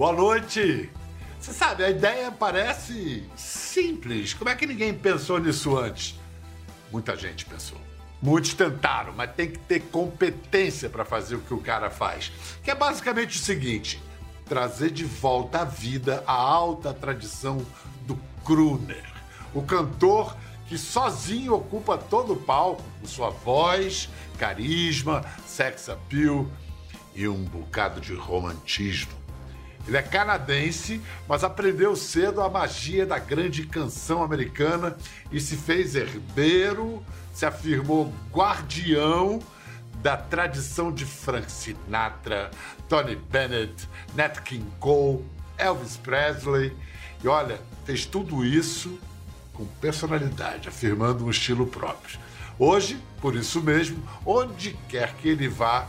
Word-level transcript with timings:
Boa 0.00 0.14
noite. 0.14 0.88
Você 1.38 1.52
sabe, 1.52 1.84
a 1.84 1.90
ideia 1.90 2.32
parece 2.32 3.22
simples. 3.36 4.32
Como 4.32 4.48
é 4.48 4.56
que 4.56 4.66
ninguém 4.66 4.94
pensou 4.94 5.38
nisso 5.38 5.76
antes? 5.76 6.18
Muita 6.90 7.14
gente 7.14 7.44
pensou. 7.44 7.76
Muitos 8.22 8.54
tentaram, 8.54 9.12
mas 9.12 9.30
tem 9.34 9.50
que 9.50 9.58
ter 9.58 9.80
competência 9.80 10.88
para 10.88 11.04
fazer 11.04 11.34
o 11.34 11.42
que 11.42 11.52
o 11.52 11.60
cara 11.60 11.90
faz. 11.90 12.32
Que 12.64 12.70
é 12.70 12.74
basicamente 12.74 13.36
o 13.36 13.42
seguinte: 13.42 14.02
trazer 14.46 14.90
de 14.90 15.04
volta 15.04 15.60
à 15.60 15.64
vida 15.64 16.24
a 16.26 16.32
alta 16.32 16.94
tradição 16.94 17.58
do 18.06 18.18
crooner, 18.42 19.04
o 19.52 19.60
cantor 19.60 20.34
que 20.66 20.78
sozinho 20.78 21.52
ocupa 21.52 21.98
todo 21.98 22.32
o 22.32 22.36
palco 22.36 22.82
com 23.02 23.06
sua 23.06 23.28
voz, 23.28 24.08
carisma, 24.38 25.22
sex 25.46 25.90
appeal 25.90 26.46
e 27.14 27.28
um 27.28 27.44
bocado 27.44 28.00
de 28.00 28.14
romantismo. 28.14 29.19
Ele 29.90 29.96
é 29.96 30.02
canadense, 30.02 31.00
mas 31.26 31.42
aprendeu 31.42 31.96
cedo 31.96 32.40
a 32.40 32.48
magia 32.48 33.04
da 33.04 33.18
grande 33.18 33.66
canção 33.66 34.22
americana 34.22 34.96
e 35.32 35.40
se 35.40 35.56
fez 35.56 35.96
herdeiro, 35.96 37.04
se 37.34 37.44
afirmou 37.44 38.14
guardião 38.32 39.40
da 39.94 40.16
tradição 40.16 40.92
de 40.92 41.04
Frank 41.04 41.50
Sinatra, 41.50 42.52
Tony 42.88 43.16
Bennett, 43.16 43.88
Nat 44.14 44.38
King 44.42 44.64
Cole, 44.78 45.24
Elvis 45.58 45.96
Presley. 45.96 46.72
E 47.24 47.26
olha, 47.26 47.60
fez 47.84 48.06
tudo 48.06 48.44
isso 48.44 48.96
com 49.52 49.66
personalidade, 49.80 50.68
afirmando 50.68 51.24
um 51.24 51.30
estilo 51.30 51.66
próprio. 51.66 52.16
Hoje, 52.56 52.96
por 53.20 53.34
isso 53.34 53.60
mesmo, 53.60 54.00
onde 54.24 54.78
quer 54.88 55.14
que 55.14 55.30
ele 55.30 55.48
vá, 55.48 55.88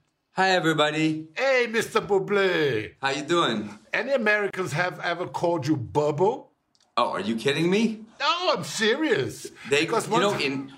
Hi, 0.33 0.51
everybody. 0.51 1.27
Hey, 1.35 1.67
Mr. 1.67 1.99
Bublé. 1.99 2.93
How 3.01 3.09
you 3.09 3.23
doing? 3.23 3.69
Any 3.91 4.13
Americans 4.13 4.71
have 4.71 4.97
ever 5.01 5.27
called 5.27 5.67
you 5.67 5.75
Bubble? 5.75 6.53
Oh, 6.95 7.09
are 7.11 7.19
you 7.19 7.35
kidding 7.35 7.69
me? 7.69 8.05
No, 8.17 8.53
I'm 8.55 8.63
serious. 8.63 9.47
They, 9.69 9.81
because 9.81 10.07
you 10.07 10.19
know, 10.21 10.33
in 10.39 10.71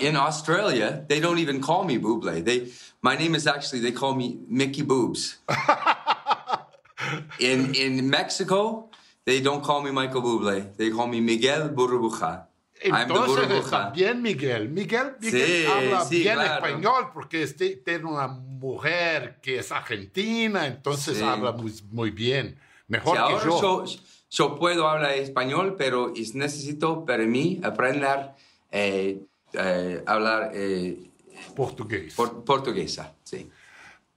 in 0.00 0.16
Australia, 0.16 1.04
they 1.08 1.20
don't 1.20 1.38
even 1.38 1.60
call 1.60 1.84
me 1.84 1.98
Bublé. 1.98 2.42
They, 2.42 2.72
my 3.02 3.16
name 3.16 3.34
is 3.34 3.46
actually 3.46 3.80
they 3.80 3.92
call 3.92 4.14
me 4.14 4.38
Mickey 4.48 4.80
Boobs. 4.80 5.40
in 7.38 7.74
in 7.74 8.08
Mexico, 8.08 8.88
they 9.26 9.42
don't 9.42 9.62
call 9.62 9.82
me 9.82 9.90
Michael 9.90 10.22
Bublé. 10.22 10.74
They 10.78 10.88
call 10.88 11.06
me 11.06 11.20
Miguel 11.20 11.68
Burbuja. 11.68 12.46
Entonces 12.94 13.50
está 13.50 13.90
bien 13.90 14.22
Miguel. 14.22 14.68
Miguel, 14.68 15.16
Miguel 15.20 15.46
sí, 15.46 15.66
habla 15.66 16.04
sí, 16.04 16.18
bien 16.20 16.34
claro. 16.34 16.54
español 16.66 17.10
porque 17.12 17.42
este, 17.42 17.76
tiene 17.76 18.04
una 18.04 18.28
mujer 18.28 19.38
que 19.42 19.58
es 19.58 19.72
argentina, 19.72 20.66
entonces 20.66 21.18
Sí. 21.18 21.22
habla 21.24 21.52
muy, 21.52 21.72
muy 21.90 22.10
bien. 22.10 22.58
Mejor 22.88 23.16
que 23.16 23.46
yo. 23.46 23.60
yo, 23.60 23.84
yo 24.30 24.54
puedo 24.58 24.88
hablar 24.88 25.12
español, 25.12 25.74
pero 25.76 26.12
es 26.14 26.34
necesito 26.34 27.04
para 27.04 27.24
mí 27.24 27.60
aprender 27.64 28.30
eh, 28.70 29.20
eh, 29.52 30.02
hablar 30.06 30.50
eh, 30.54 31.10
Portugués. 31.54 32.14
por- 32.14 32.44
portuguesa. 32.44 33.14
Sí. 33.24 33.50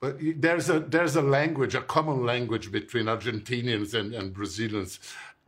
But 0.02 0.18
there's 0.40 0.70
a 0.70 0.80
there's 0.80 1.18
a 1.18 1.22
language, 1.22 1.76
a 1.76 1.82
common 1.86 2.26
language 2.26 2.72
between 2.72 3.08
Argentinians 3.08 3.94
and, 3.94 4.14
and 4.16 4.34
Brazilians, 4.34 5.00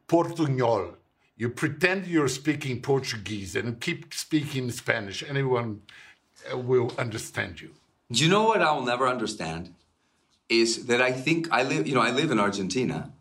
Portuñol. 0.08 0.98
You 1.42 1.50
pretend 1.50 2.06
you're 2.06 2.28
speaking 2.28 2.84
Portuguese 2.84 3.56
and 3.56 3.80
keep 3.82 4.14
speaking 4.14 4.70
Spanish. 4.70 5.24
Anyone 5.28 5.82
uh, 6.54 6.56
will 6.56 6.94
understand 7.00 7.60
you. 7.60 7.72
Do 8.12 8.24
you 8.24 8.30
know 8.30 8.44
what 8.44 8.62
I'll 8.62 8.86
never 8.86 9.08
understand? 9.08 9.74
Is 10.50 10.86
that 10.86 11.02
I 11.02 11.12
think 11.12 11.48
I 11.52 11.64
live, 11.64 11.88
you 11.88 11.96
know, 11.96 12.02
I 12.02 12.12
live 12.12 12.30
in 12.30 12.40
Argentina, 12.40 13.12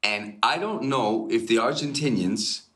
and 0.00 0.38
I 0.44 0.58
don't 0.58 0.84
know 0.84 1.26
if 1.28 1.48
the 1.48 1.56
Argentinians, 1.56 2.66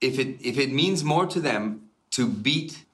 if 0.00 0.18
it 0.18 0.44
if 0.44 0.58
it 0.58 0.72
means 0.72 1.04
more 1.04 1.26
to 1.26 1.38
them 1.38 1.90
to 2.10 2.26
beat 2.26 2.84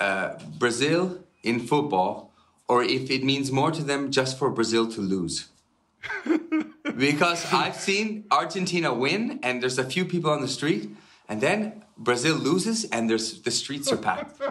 uh, 0.00 0.38
Brazil 0.58 1.18
in 1.42 1.60
football, 1.60 2.32
or 2.68 2.82
if 2.82 3.10
it 3.10 3.22
means 3.22 3.52
more 3.52 3.70
to 3.70 3.82
them 3.82 4.10
just 4.10 4.38
for 4.38 4.48
Brazil 4.48 4.90
to 4.92 5.02
lose. 5.02 5.48
because 6.98 7.50
I've 7.52 7.76
seen 7.76 8.24
Argentina 8.30 8.92
win, 8.92 9.38
and 9.42 9.62
there's 9.62 9.78
a 9.78 9.84
few 9.84 10.04
people 10.04 10.30
on 10.30 10.40
the 10.40 10.48
street, 10.48 10.90
and 11.28 11.40
then 11.40 11.84
Brazil 11.96 12.36
loses, 12.36 12.84
and 12.84 13.08
there's 13.08 13.40
the 13.42 13.50
streets 13.50 13.90
are 13.92 13.96
packed. 13.96 14.40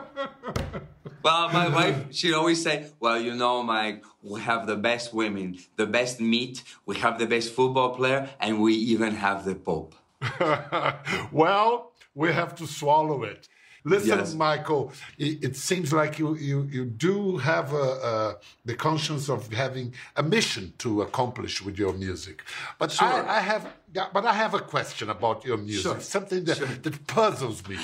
Well, 1.23 1.49
my 1.49 1.67
wife, 1.67 2.15
she'd 2.15 2.33
always 2.33 2.63
say, 2.63 2.85
Well, 3.01 3.19
you 3.19 3.33
know, 3.33 3.61
Mike, 3.61 4.05
we 4.21 4.39
have 4.39 4.65
the 4.65 4.77
best 4.77 5.13
women, 5.13 5.57
the 5.75 5.85
best 5.85 6.21
meat, 6.21 6.63
we 6.85 6.95
have 6.99 7.19
the 7.19 7.25
best 7.25 7.51
football 7.51 7.95
player, 7.95 8.29
and 8.39 8.61
we 8.61 8.75
even 8.75 9.15
have 9.15 9.43
the 9.43 9.55
Pope. 9.55 9.93
well, 11.33 11.91
we 12.15 12.31
have 12.31 12.55
to 12.55 12.67
swallow 12.67 13.23
it. 13.23 13.49
Listen, 13.83 14.19
Yes. 14.19 14.33
Michael, 14.33 14.91
it, 15.17 15.43
it 15.43 15.55
seems 15.55 15.93
like 15.93 16.19
you, 16.19 16.35
you, 16.35 16.67
you 16.71 16.85
do 16.85 17.37
have 17.37 17.71
a, 17.73 17.75
a, 18.11 18.37
the 18.65 18.75
conscience 18.75 19.29
of 19.29 19.51
having 19.53 19.93
a 20.15 20.23
mission 20.23 20.73
to 20.79 21.01
accomplish 21.03 21.61
with 21.61 21.77
your 21.79 21.93
music. 21.93 22.43
But 22.79 22.91
Sure. 22.91 23.07
I, 23.07 23.37
I 23.37 23.39
have, 23.39 23.67
yeah, 23.93 24.07
but 24.13 24.25
I 24.25 24.33
have 24.33 24.53
a 24.53 24.59
question 24.59 25.09
about 25.09 25.45
your 25.45 25.57
music. 25.57 25.83
Sure. 25.83 25.99
Something 26.01 26.43
that, 26.45 26.57
Sure. 26.57 26.67
that 26.67 27.07
puzzles 27.07 27.67
me, 27.67 27.77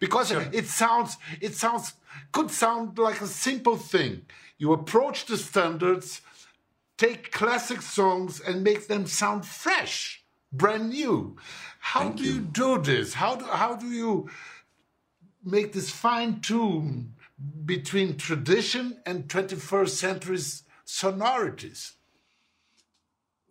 because 0.00 0.32
it 0.32 0.66
sounds, 0.66 1.16
it 1.40 1.54
sounds, 1.54 1.94
could 2.32 2.50
sound 2.50 2.98
like 2.98 3.20
a 3.20 3.26
simple 3.28 3.76
thing. 3.76 4.22
You 4.58 4.72
approach 4.72 5.26
the 5.26 5.36
standards, 5.36 6.20
take 6.96 7.32
classic 7.32 7.82
songs 7.82 8.40
and 8.40 8.62
make 8.64 8.86
them 8.88 9.06
sound 9.06 9.44
fresh, 9.46 10.24
brand 10.52 10.90
new. 10.90 11.36
How 11.80 12.00
Thank 12.00 12.16
do 12.16 12.24
you. 12.24 12.32
you. 12.34 12.40
do 12.40 12.78
this? 12.82 13.14
How 13.14 13.36
do, 13.36 13.44
how 13.44 13.76
do 13.76 13.86
you 13.86 14.30
make 15.44 15.72
this 15.72 15.90
fine 15.90 16.40
tune 16.40 17.14
between 17.64 18.16
tradition 18.16 18.98
and 19.04 19.28
21st 19.28 19.88
century's 19.88 20.62
sonorities? 20.84 21.92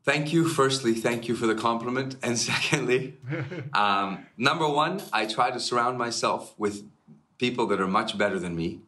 Thank 0.04 0.34
you, 0.34 0.50
firstly, 0.50 0.94
thank 0.94 1.30
you 1.30 1.36
for 1.36 1.48
the 1.48 1.56
compliment. 1.56 2.18
And 2.22 2.38
secondly, 2.52 3.18
um, 3.74 4.26
number 4.38 4.68
one, 4.68 5.02
I 5.14 5.26
try 5.26 5.52
to 5.52 5.60
surround 5.60 5.98
myself 5.98 6.54
with 6.58 6.84
people 7.38 7.68
that 7.68 7.80
are 7.80 7.88
much 7.88 8.18
better 8.18 8.38
than 8.40 8.56
me. 8.56 8.80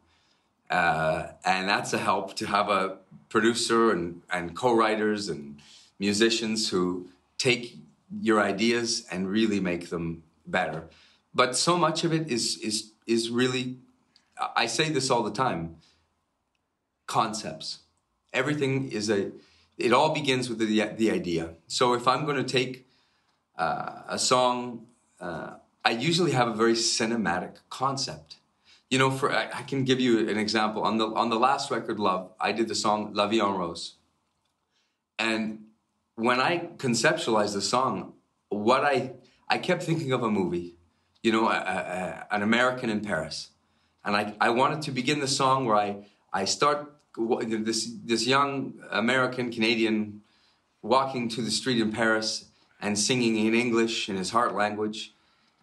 Uh, 0.69 1.27
and 1.45 1.69
that's 1.69 1.93
a 1.93 1.97
help 1.97 2.35
to 2.35 2.47
have 2.47 2.69
a 2.69 2.97
producer 3.29 3.91
and, 3.91 4.21
and 4.31 4.55
co 4.55 4.73
writers 4.73 5.29
and 5.29 5.59
musicians 5.99 6.69
who 6.69 7.07
take 7.37 7.77
your 8.21 8.41
ideas 8.41 9.05
and 9.11 9.29
really 9.29 9.59
make 9.59 9.89
them 9.89 10.23
better. 10.47 10.83
But 11.33 11.55
so 11.55 11.77
much 11.77 12.03
of 12.03 12.13
it 12.13 12.29
is, 12.29 12.57
is, 12.57 12.91
is 13.05 13.29
really, 13.29 13.77
I 14.55 14.65
say 14.65 14.89
this 14.89 15.09
all 15.09 15.23
the 15.23 15.31
time 15.31 15.77
concepts. 17.07 17.79
Everything 18.33 18.91
is 18.91 19.09
a, 19.09 19.31
it 19.77 19.93
all 19.93 20.13
begins 20.13 20.49
with 20.49 20.59
the, 20.59 20.81
the 20.97 21.11
idea. 21.11 21.55
So 21.67 21.93
if 21.93 22.07
I'm 22.07 22.25
going 22.25 22.37
to 22.37 22.43
take 22.43 22.87
uh, 23.57 24.01
a 24.07 24.19
song, 24.19 24.87
uh, 25.19 25.55
I 25.83 25.91
usually 25.91 26.31
have 26.31 26.47
a 26.47 26.53
very 26.53 26.73
cinematic 26.73 27.57
concept. 27.69 28.37
You 28.89 28.99
know, 28.99 29.11
for 29.11 29.31
I, 29.31 29.49
I 29.53 29.61
can 29.63 29.83
give 29.83 29.99
you 29.99 30.29
an 30.29 30.37
example. 30.37 30.83
On 30.83 30.97
the 30.97 31.07
on 31.07 31.29
the 31.29 31.39
last 31.39 31.71
record, 31.71 31.99
Love, 31.99 32.31
I 32.39 32.51
did 32.51 32.67
the 32.67 32.75
song 32.75 33.13
La 33.13 33.27
Vie 33.27 33.41
en 33.41 33.53
Rose. 33.53 33.95
And 35.17 35.65
when 36.15 36.39
I 36.39 36.69
conceptualized 36.77 37.53
the 37.53 37.61
song, 37.61 38.13
what 38.49 38.83
I 38.83 39.13
I 39.49 39.57
kept 39.57 39.83
thinking 39.83 40.11
of 40.11 40.23
a 40.23 40.29
movie, 40.29 40.75
you 41.25 41.31
know, 41.31 41.47
a, 41.47 41.55
a, 41.55 42.35
an 42.35 42.41
American 42.43 42.89
in 42.89 43.01
Paris, 43.01 43.49
and 44.03 44.15
I 44.15 44.35
I 44.39 44.49
wanted 44.51 44.81
to 44.83 44.91
begin 44.91 45.19
the 45.19 45.27
song 45.27 45.65
where 45.65 45.75
I 45.75 46.05
I 46.31 46.45
start 46.45 46.93
this 47.17 47.91
this 48.05 48.27
young 48.27 48.73
American 48.91 49.51
Canadian 49.51 50.21
walking 50.81 51.27
to 51.29 51.41
the 51.41 51.51
street 51.51 51.81
in 51.81 51.91
Paris 51.91 52.45
and 52.79 52.97
singing 52.97 53.35
in 53.47 53.55
English 53.55 54.09
in 54.09 54.15
his 54.15 54.29
heart 54.29 54.53
language. 54.53 55.13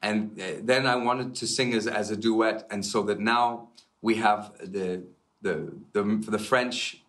And 0.02 0.40
uh, 0.40 0.44
then 0.62 0.84
I 0.84 0.96
wanted 0.96 1.36
to 1.36 1.46
sing 1.46 1.74
as, 1.74 1.86
as 1.86 2.10
a 2.10 2.16
duet, 2.16 2.66
and 2.70 2.84
so 2.84 3.02
that 3.04 3.20
now 3.20 3.68
we 4.00 4.16
have 4.16 4.52
the, 4.58 5.04
the, 5.40 5.72
the, 5.92 6.02
the 6.28 6.38
French 6.38 7.00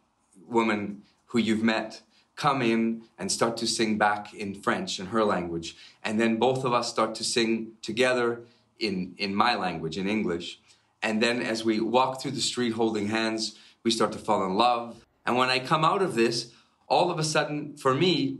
woman 0.47 1.01
who 1.25 1.39
you've 1.39 1.63
met 1.63 2.03
come 2.35 2.61
in 2.61 3.03
and 3.17 3.31
start 3.31 3.57
to 3.57 3.67
sing 3.67 3.97
back 3.97 4.33
in 4.33 4.55
French, 4.55 4.99
in 4.99 5.07
her 5.07 5.23
language. 5.23 5.75
And 6.03 6.19
then 6.19 6.37
both 6.37 6.65
of 6.65 6.73
us 6.73 6.89
start 6.89 7.15
to 7.15 7.23
sing 7.23 7.73
together 7.81 8.41
in, 8.79 9.13
in 9.17 9.35
my 9.35 9.55
language, 9.55 9.97
in 9.97 10.07
English. 10.07 10.59
And 11.01 11.21
then 11.21 11.41
as 11.41 11.63
we 11.63 11.79
walk 11.79 12.21
through 12.21 12.31
the 12.31 12.41
street 12.41 12.71
holding 12.71 13.07
hands, 13.07 13.55
we 13.83 13.91
start 13.91 14.11
to 14.13 14.17
fall 14.17 14.45
in 14.45 14.55
love. 14.55 15.05
And 15.25 15.37
when 15.37 15.49
I 15.49 15.59
come 15.59 15.85
out 15.85 16.01
of 16.01 16.15
this, 16.15 16.51
all 16.87 17.11
of 17.11 17.19
a 17.19 17.23
sudden, 17.23 17.77
for 17.77 17.93
me, 17.93 18.39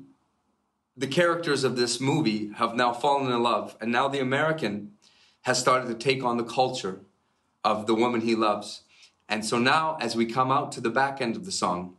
the 0.95 1.07
characters 1.07 1.63
of 1.63 1.75
this 1.75 1.99
movie 1.99 2.51
have 2.55 2.75
now 2.75 2.93
fallen 2.93 3.31
in 3.31 3.43
love. 3.43 3.75
And 3.81 3.91
now 3.91 4.07
the 4.07 4.19
American 4.19 4.93
has 5.41 5.59
started 5.59 5.87
to 5.87 5.95
take 5.95 6.23
on 6.23 6.37
the 6.37 6.43
culture 6.43 7.01
of 7.63 7.85
the 7.87 7.95
woman 7.95 8.21
he 8.21 8.35
loves. 8.35 8.83
And 9.27 9.45
so 9.45 9.57
now, 9.57 9.97
as 9.99 10.15
we 10.15 10.25
come 10.25 10.51
out 10.51 10.71
to 10.73 10.81
the 10.81 10.89
back 10.89 11.21
end 11.21 11.35
of 11.35 11.45
the 11.45 11.51
song, 11.51 11.95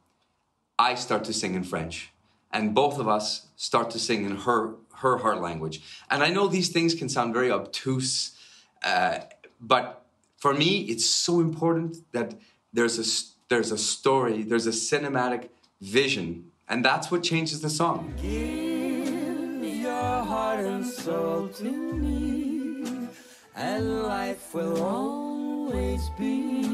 I 0.78 0.94
start 0.94 1.24
to 1.24 1.32
sing 1.32 1.54
in 1.54 1.64
French. 1.64 2.10
And 2.52 2.74
both 2.74 2.98
of 2.98 3.08
us 3.08 3.46
start 3.56 3.90
to 3.90 3.98
sing 3.98 4.24
in 4.24 4.36
her, 4.38 4.74
her 4.96 5.18
heart 5.18 5.40
language. 5.40 5.82
And 6.10 6.22
I 6.22 6.30
know 6.30 6.46
these 6.46 6.68
things 6.68 6.94
can 6.94 7.08
sound 7.08 7.34
very 7.34 7.50
obtuse, 7.50 8.36
uh, 8.82 9.20
but 9.60 10.04
for 10.36 10.54
me, 10.54 10.80
it's 10.82 11.06
so 11.06 11.40
important 11.40 11.96
that 12.12 12.34
there's 12.72 12.98
a, 12.98 13.06
there's 13.48 13.72
a 13.72 13.78
story, 13.78 14.42
there's 14.42 14.66
a 14.66 14.70
cinematic 14.70 15.48
vision. 15.80 16.50
And 16.68 16.84
that's 16.84 17.10
what 17.10 17.22
changes 17.22 17.60
the 17.60 17.70
song. 17.70 18.14
Give 18.20 19.64
your 19.82 20.24
heart 20.24 20.60
and 20.60 20.86
soul 20.86 21.48
to 21.48 21.64
me, 21.64 23.08
and 23.56 24.02
life 24.04 24.54
will 24.54 24.82
always 24.82 26.08
be 26.18 26.64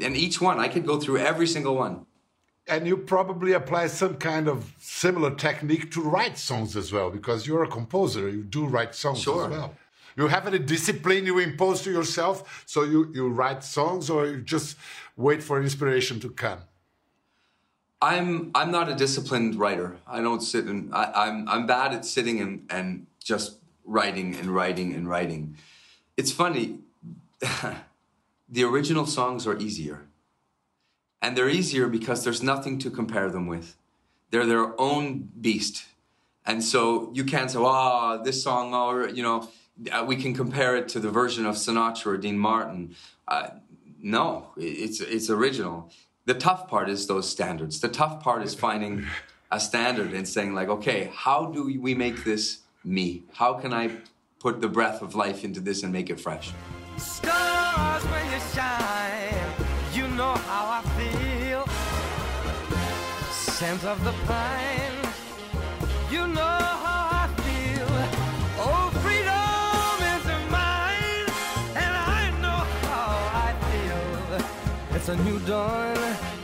And 0.00 0.16
each 0.16 0.40
one, 0.40 0.58
I 0.58 0.68
could 0.68 0.86
go 0.86 0.98
through 0.98 1.18
every 1.18 1.46
single 1.46 1.74
one. 1.76 2.06
And 2.68 2.86
you 2.86 2.96
probably 2.96 3.52
apply 3.52 3.88
some 3.88 4.14
kind 4.16 4.48
of 4.48 4.72
similar 4.78 5.34
technique 5.34 5.90
to 5.92 6.00
write 6.00 6.38
songs 6.38 6.76
as 6.76 6.92
well, 6.92 7.10
because 7.10 7.46
you're 7.46 7.64
a 7.64 7.68
composer. 7.68 8.28
You 8.28 8.44
do 8.44 8.66
write 8.66 8.94
songs 8.94 9.20
sure. 9.20 9.44
as 9.44 9.50
well. 9.50 9.74
You 10.16 10.28
have 10.28 10.46
any 10.46 10.58
discipline 10.58 11.26
you 11.26 11.38
impose 11.38 11.82
to 11.82 11.90
yourself, 11.90 12.64
so 12.66 12.84
you, 12.84 13.10
you 13.14 13.28
write 13.28 13.64
songs, 13.64 14.10
or 14.10 14.26
you 14.26 14.40
just 14.42 14.76
wait 15.16 15.42
for 15.42 15.60
inspiration 15.60 16.20
to 16.20 16.30
come? 16.30 16.60
I'm 18.02 18.50
I'm 18.54 18.72
not 18.72 18.88
a 18.88 18.96
disciplined 18.96 19.54
writer. 19.54 19.96
I 20.08 20.20
don't 20.20 20.40
sit 20.40 20.64
and 20.64 20.92
I, 20.92 21.12
I'm 21.14 21.48
I'm 21.48 21.66
bad 21.68 21.94
at 21.94 22.04
sitting 22.04 22.40
and, 22.40 22.66
and 22.68 23.06
just 23.22 23.58
writing 23.84 24.34
and 24.34 24.50
writing 24.50 24.92
and 24.92 25.08
writing. 25.08 25.56
It's 26.16 26.32
funny. 26.32 26.80
the 28.52 28.62
original 28.64 29.06
songs 29.06 29.46
are 29.46 29.58
easier. 29.58 30.02
And 31.22 31.36
they're 31.36 31.48
easier 31.48 31.88
because 31.88 32.22
there's 32.22 32.42
nothing 32.42 32.78
to 32.80 32.90
compare 32.90 33.30
them 33.30 33.46
with. 33.46 33.76
They're 34.30 34.46
their 34.46 34.78
own 34.78 35.30
beast. 35.40 35.84
And 36.44 36.62
so 36.62 37.10
you 37.14 37.24
can't 37.24 37.50
say, 37.50 37.58
oh, 37.60 38.20
this 38.22 38.42
song, 38.42 38.74
or, 38.74 39.08
you 39.08 39.22
know, 39.22 39.48
uh, 39.90 40.04
we 40.06 40.16
can 40.16 40.34
compare 40.34 40.76
it 40.76 40.88
to 40.90 41.00
the 41.00 41.10
version 41.10 41.46
of 41.46 41.54
Sinatra 41.54 42.06
or 42.06 42.16
Dean 42.18 42.38
Martin. 42.38 42.94
Uh, 43.26 43.48
no, 44.02 44.50
it's, 44.56 45.00
it's 45.00 45.30
original. 45.30 45.90
The 46.26 46.34
tough 46.34 46.68
part 46.68 46.90
is 46.90 47.06
those 47.06 47.28
standards. 47.28 47.80
The 47.80 47.88
tough 47.88 48.22
part 48.22 48.42
is 48.42 48.54
finding 48.54 49.06
a 49.50 49.60
standard 49.60 50.12
and 50.12 50.28
saying, 50.28 50.54
like, 50.54 50.68
okay, 50.68 51.10
how 51.14 51.46
do 51.46 51.64
we 51.80 51.94
make 51.94 52.24
this 52.24 52.58
me? 52.84 53.22
How 53.32 53.54
can 53.54 53.72
I 53.72 53.96
put 54.40 54.60
the 54.60 54.68
breath 54.68 55.00
of 55.00 55.14
life 55.14 55.42
into 55.42 55.60
this 55.60 55.82
and 55.84 55.92
make 55.92 56.10
it 56.10 56.20
fresh? 56.20 56.52
Stars 56.98 57.31
Scent 63.82 63.98
of 63.98 64.04
the 64.04 64.12
pine, 64.26 64.98
you 66.08 66.26
know 66.28 66.58
how 66.84 67.08
I 67.10 67.26
feel. 67.42 67.90
Oh, 68.64 68.90
freedom 69.02 69.96
is 70.14 70.24
mine, 70.50 71.26
and 71.74 71.92
I 72.16 72.30
know 72.42 72.60
how 72.86 73.10
I 73.46 73.50
feel. 73.66 74.96
It's 74.96 75.08
a 75.08 75.16
new 75.24 75.38
dawn, 75.40 75.96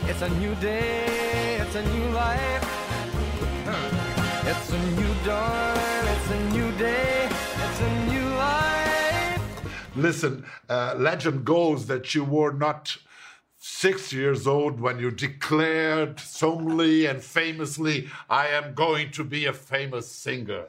it's 0.07 0.23
a 0.23 0.29
new 0.41 0.55
day, 0.57 1.59
it's 1.61 1.77
a 1.77 1.83
new 1.95 2.09
life. 2.11 2.65
It's 4.45 4.73
a 4.73 4.79
new 5.01 5.15
dawn, 5.25 6.07
it's 6.15 6.31
a 6.31 6.41
new 6.51 6.73
day, 6.73 7.29
it's 7.65 7.81
a 7.81 7.91
new 8.07 8.29
life. 8.35 9.41
Listen, 9.95 10.45
uh, 10.69 10.95
legend 10.99 11.45
goes 11.45 11.87
that 11.87 12.15
you 12.17 12.25
were 12.25 12.53
not 12.53 12.97
six 13.59 14.13
years 14.13 14.47
old 14.47 14.81
when 14.81 14.99
you 14.99 15.11
declared 15.11 16.21
solemnly 16.21 17.07
and 17.07 17.23
famously, 17.23 18.09
I 18.31 18.49
am 18.49 18.75
going 18.75 19.11
to 19.13 19.25
be 19.25 19.47
a 19.47 19.53
famous 19.53 20.11
singer. 20.11 20.67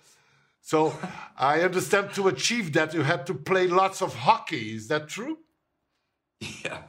So 0.62 0.94
I 1.38 1.62
understand 1.62 2.14
to 2.14 2.28
achieve 2.28 2.74
that 2.74 2.94
you 2.94 3.04
had 3.04 3.26
to 3.28 3.34
play 3.34 3.68
lots 3.68 4.02
of 4.02 4.14
hockey. 4.16 4.76
Is 4.76 4.88
that 4.90 5.08
true? 5.08 5.40
Yeah. 6.64 6.84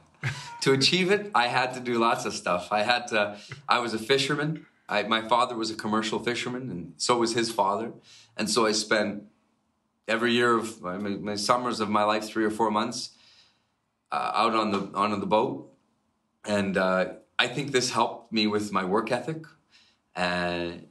to 0.61 0.73
achieve 0.73 1.11
it, 1.11 1.31
I 1.33 1.47
had 1.47 1.73
to 1.73 1.79
do 1.79 1.97
lots 1.97 2.25
of 2.25 2.33
stuff. 2.33 2.71
I 2.71 2.83
had 2.83 3.07
to, 3.07 3.37
I 3.67 3.79
was 3.79 3.93
a 3.93 3.99
fisherman. 3.99 4.65
I, 4.87 5.03
my 5.03 5.27
father 5.27 5.55
was 5.55 5.71
a 5.71 5.75
commercial 5.75 6.19
fisherman, 6.19 6.69
and 6.69 6.93
so 6.97 7.17
was 7.17 7.33
his 7.33 7.51
father. 7.51 7.93
And 8.37 8.49
so 8.49 8.65
I 8.65 8.71
spent 8.71 9.23
every 10.07 10.33
year 10.33 10.57
of 10.57 10.81
my, 10.81 10.97
my, 10.97 11.35
summers 11.35 11.79
of 11.79 11.89
my 11.89 12.03
life, 12.03 12.25
three 12.25 12.43
or 12.43 12.51
four 12.51 12.69
months, 12.69 13.11
uh, 14.11 14.31
out 14.35 14.53
on 14.53 14.71
the 14.71 14.91
on 14.93 15.17
the 15.19 15.25
boat, 15.25 15.70
and 16.45 16.77
uh, 16.77 17.13
I 17.37 17.47
think 17.47 17.71
this 17.71 17.91
helped 17.91 18.31
me 18.31 18.47
with 18.47 18.71
my 18.71 18.85
work 18.85 19.11
ethic. 19.11 19.45
And 20.15 20.87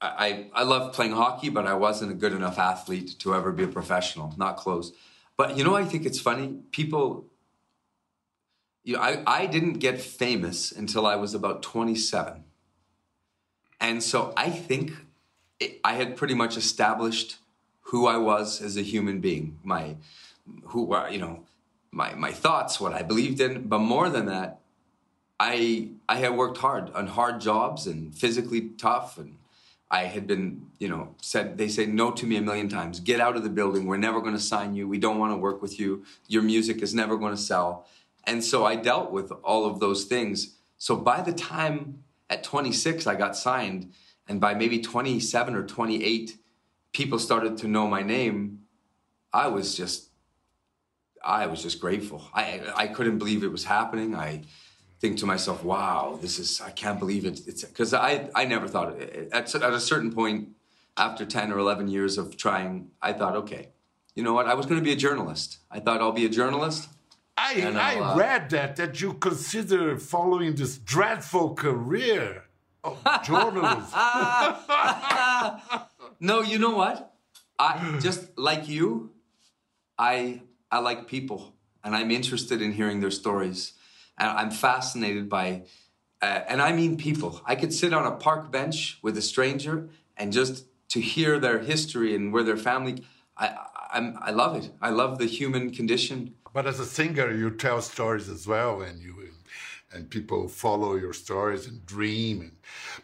I 0.00 0.46
I 0.54 0.62
love 0.62 0.92
playing 0.92 1.12
hockey, 1.12 1.48
but 1.48 1.66
I 1.66 1.74
wasn't 1.74 2.12
a 2.12 2.14
good 2.14 2.32
enough 2.32 2.58
athlete 2.58 3.18
to 3.20 3.34
ever 3.34 3.52
be 3.52 3.64
a 3.64 3.68
professional. 3.68 4.34
Not 4.36 4.56
close. 4.56 4.92
But 5.36 5.56
you 5.56 5.64
know, 5.64 5.74
I 5.74 5.84
think 5.84 6.06
it's 6.06 6.20
funny. 6.20 6.60
People, 6.70 7.26
you 8.84 8.94
know, 8.94 9.02
I 9.02 9.22
I 9.26 9.46
didn't 9.46 9.74
get 9.74 10.00
famous 10.00 10.72
until 10.72 11.06
I 11.06 11.16
was 11.16 11.34
about 11.34 11.62
twenty 11.62 11.96
seven, 11.96 12.44
and 13.80 14.02
so 14.02 14.32
I 14.36 14.50
think 14.50 14.92
it, 15.58 15.80
I 15.84 15.94
had 15.94 16.16
pretty 16.16 16.34
much 16.34 16.56
established 16.56 17.38
who 17.80 18.06
I 18.06 18.18
was 18.18 18.62
as 18.62 18.76
a 18.76 18.82
human 18.82 19.20
being, 19.20 19.58
my 19.64 19.96
who 20.66 20.96
you 21.10 21.18
know, 21.18 21.44
my 21.90 22.14
my 22.14 22.32
thoughts, 22.32 22.80
what 22.80 22.92
I 22.92 23.02
believed 23.02 23.40
in, 23.40 23.66
but 23.66 23.80
more 23.80 24.08
than 24.10 24.26
that, 24.26 24.60
I 25.40 25.90
I 26.08 26.16
had 26.16 26.36
worked 26.36 26.58
hard 26.58 26.90
on 26.90 27.06
hard 27.06 27.40
jobs 27.40 27.86
and 27.86 28.14
physically 28.14 28.70
tough 28.78 29.18
and 29.18 29.36
I 29.90 30.04
had 30.04 30.26
been, 30.26 30.66
you 30.78 30.88
know, 30.88 31.14
said 31.22 31.56
they 31.56 31.68
say 31.68 31.86
no 31.86 32.10
to 32.10 32.26
me 32.26 32.36
a 32.36 32.42
million 32.42 32.68
times. 32.68 33.00
Get 33.00 33.20
out 33.20 33.36
of 33.36 33.42
the 33.42 33.48
building. 33.48 33.86
We're 33.86 33.96
never 33.96 34.20
going 34.20 34.34
to 34.34 34.40
sign 34.40 34.74
you. 34.74 34.86
We 34.86 34.98
don't 34.98 35.18
want 35.18 35.32
to 35.32 35.36
work 35.36 35.62
with 35.62 35.80
you. 35.80 36.04
Your 36.26 36.42
music 36.42 36.82
is 36.82 36.94
never 36.94 37.16
going 37.16 37.34
to 37.34 37.40
sell. 37.40 37.86
And 38.24 38.44
so 38.44 38.66
I 38.66 38.76
dealt 38.76 39.10
with 39.10 39.32
all 39.42 39.64
of 39.64 39.80
those 39.80 40.04
things. 40.04 40.56
So 40.76 40.94
by 40.94 41.22
the 41.22 41.32
time 41.32 42.04
at 42.28 42.44
26 42.44 43.06
I 43.06 43.14
got 43.14 43.34
signed 43.36 43.92
and 44.28 44.40
by 44.40 44.52
maybe 44.52 44.78
27 44.80 45.54
or 45.54 45.62
28 45.62 46.36
people 46.92 47.18
started 47.18 47.56
to 47.58 47.68
know 47.68 47.86
my 47.86 48.02
name, 48.02 48.60
I 49.32 49.48
was 49.48 49.74
just, 49.74 50.10
I 51.24 51.46
was 51.46 51.62
just 51.62 51.80
grateful. 51.80 52.28
I, 52.34 52.60
I 52.76 52.86
couldn't 52.88 53.18
believe 53.18 53.42
it 53.42 53.52
was 53.52 53.64
happening. 53.64 54.14
I 54.14 54.42
think 55.00 55.18
to 55.18 55.26
myself, 55.26 55.64
wow, 55.64 56.18
this 56.20 56.38
is, 56.38 56.60
I 56.60 56.70
can't 56.70 56.98
believe 56.98 57.24
it. 57.24 57.40
It's 57.46 57.64
because 57.64 57.94
I, 57.94 58.28
I 58.34 58.44
never 58.44 58.66
thought 58.66 59.00
at, 59.00 59.54
at 59.54 59.72
a 59.72 59.80
certain 59.80 60.12
point 60.12 60.48
after 60.96 61.24
10 61.24 61.52
or 61.52 61.58
11 61.58 61.88
years 61.88 62.18
of 62.18 62.36
trying, 62.36 62.90
I 63.00 63.12
thought, 63.12 63.36
okay, 63.36 63.68
you 64.14 64.22
know 64.22 64.34
what? 64.34 64.46
I 64.46 64.54
was 64.54 64.66
going 64.66 64.80
to 64.80 64.84
be 64.84 64.92
a 64.92 64.96
journalist. 64.96 65.58
I 65.70 65.78
thought 65.78 66.00
I'll 66.00 66.12
be 66.12 66.26
a 66.26 66.28
journalist. 66.28 66.88
I, 67.36 67.62
I 67.62 68.00
uh, 68.00 68.16
read 68.16 68.50
that, 68.50 68.74
that 68.76 69.00
you 69.00 69.14
consider 69.14 69.96
following 69.96 70.56
this 70.56 70.78
dreadful 70.78 71.54
career 71.54 72.44
of 72.82 72.98
journalism. 73.24 73.84
no, 76.20 76.42
you 76.42 76.58
know 76.58 76.74
what? 76.74 77.14
I 77.60 77.98
just 78.00 78.38
like 78.38 78.68
you, 78.68 79.10
I 79.98 80.42
I 80.70 80.78
like 80.78 81.08
people 81.08 81.54
and 81.82 81.94
I'm 81.94 82.10
interested 82.10 82.62
in 82.62 82.72
hearing 82.72 83.00
their 83.00 83.10
stories. 83.10 83.72
And 84.18 84.28
I'm 84.30 84.50
fascinated 84.50 85.28
by 85.28 85.62
uh, 86.20 86.40
and 86.48 86.60
I 86.60 86.72
mean 86.72 86.96
people. 86.96 87.40
I 87.46 87.54
could 87.54 87.72
sit 87.72 87.92
on 87.92 88.04
a 88.04 88.10
park 88.10 88.50
bench 88.50 88.98
with 89.02 89.16
a 89.16 89.22
stranger 89.22 89.88
and 90.16 90.32
just 90.32 90.64
to 90.88 91.00
hear 91.00 91.38
their 91.38 91.60
history 91.60 92.14
and 92.14 92.32
where 92.32 92.42
their 92.42 92.56
family 92.56 93.04
I 93.36 93.56
I'm, 93.90 94.18
I 94.20 94.32
love 94.32 94.54
it. 94.56 94.70
I 94.82 94.90
love 94.90 95.18
the 95.18 95.24
human 95.24 95.70
condition. 95.70 96.34
But 96.52 96.66
as 96.66 96.78
a 96.78 96.84
singer, 96.84 97.32
you 97.32 97.50
tell 97.50 97.80
stories 97.80 98.28
as 98.28 98.46
well, 98.46 98.82
and 98.82 99.00
you 99.00 99.14
and 99.92 100.10
people 100.10 100.48
follow 100.48 100.94
your 100.94 101.12
stories 101.12 101.66
and 101.66 101.84
dream. 101.86 102.40
And, 102.40 102.52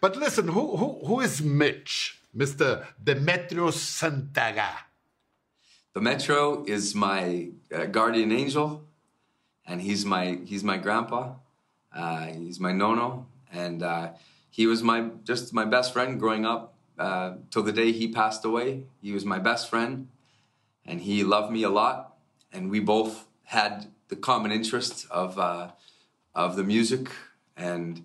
but 0.01 0.17
listen, 0.17 0.49
who, 0.49 0.77
who, 0.77 1.01
who 1.07 1.21
is 1.21 1.43
Mitch? 1.43 2.21
Mr. 2.37 2.85
Demetrio 3.03 3.69
Santaga. 3.69 4.71
Demetrio 5.95 6.65
is 6.67 6.95
my 6.95 7.51
uh, 7.73 7.85
guardian 7.85 8.33
angel, 8.33 8.85
and 9.67 9.81
he's 9.81 10.05
my 10.05 10.39
he's 10.45 10.65
my 10.65 10.77
grandpa. 10.77 11.35
Uh, 11.95 12.27
he's 12.27 12.59
my 12.59 12.73
nono, 12.73 13.27
and 13.53 13.83
uh, 13.83 14.11
he 14.51 14.67
was 14.67 14.83
my 14.83 15.11
just 15.25 15.53
my 15.53 15.65
best 15.65 15.93
friend 15.93 16.19
growing 16.19 16.45
up 16.45 16.75
uh, 16.99 17.35
till 17.51 17.63
the 17.63 17.73
day 17.73 17.93
he 17.93 18.09
passed 18.09 18.45
away. 18.45 18.85
He 19.01 19.13
was 19.13 19.25
my 19.25 19.39
best 19.39 19.71
friend, 19.71 20.09
and 20.85 21.01
he 21.01 21.25
loved 21.25 21.53
me 21.53 21.63
a 21.63 21.71
lot, 21.71 22.17
and 22.53 22.71
we 22.71 22.81
both 22.81 23.27
had 23.45 23.87
the 24.09 24.17
common 24.17 24.53
interest 24.53 25.07
of 25.11 25.39
uh, 25.39 25.71
of 26.35 26.57
the 26.57 26.65
music 26.65 27.11
and 27.57 28.05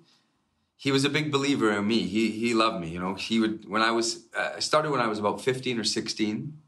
he 0.75 0.91
was 0.91 1.03
a 1.03 1.09
big 1.09 1.31
believer 1.31 1.71
in 1.77 1.87
me. 1.87 2.07
He 2.07 2.31
he 2.31 2.53
loved 2.53 2.79
me. 2.79 2.89
You 2.89 2.99
know, 2.99 3.15
he 3.15 3.39
would 3.39 3.67
when 3.67 3.81
I 3.81 3.91
was 3.91 4.25
uh, 4.35 4.51
I 4.55 4.59
started 4.59 4.91
when 4.91 5.01
I 5.01 5.07
was 5.07 5.19
about 5.19 5.41
fifteen 5.41 5.79
or 5.79 5.83
sixteen, 5.83 6.59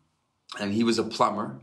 and 0.60 0.74
he 0.74 0.84
was 0.84 1.00
a 1.00 1.04
plumber, 1.04 1.62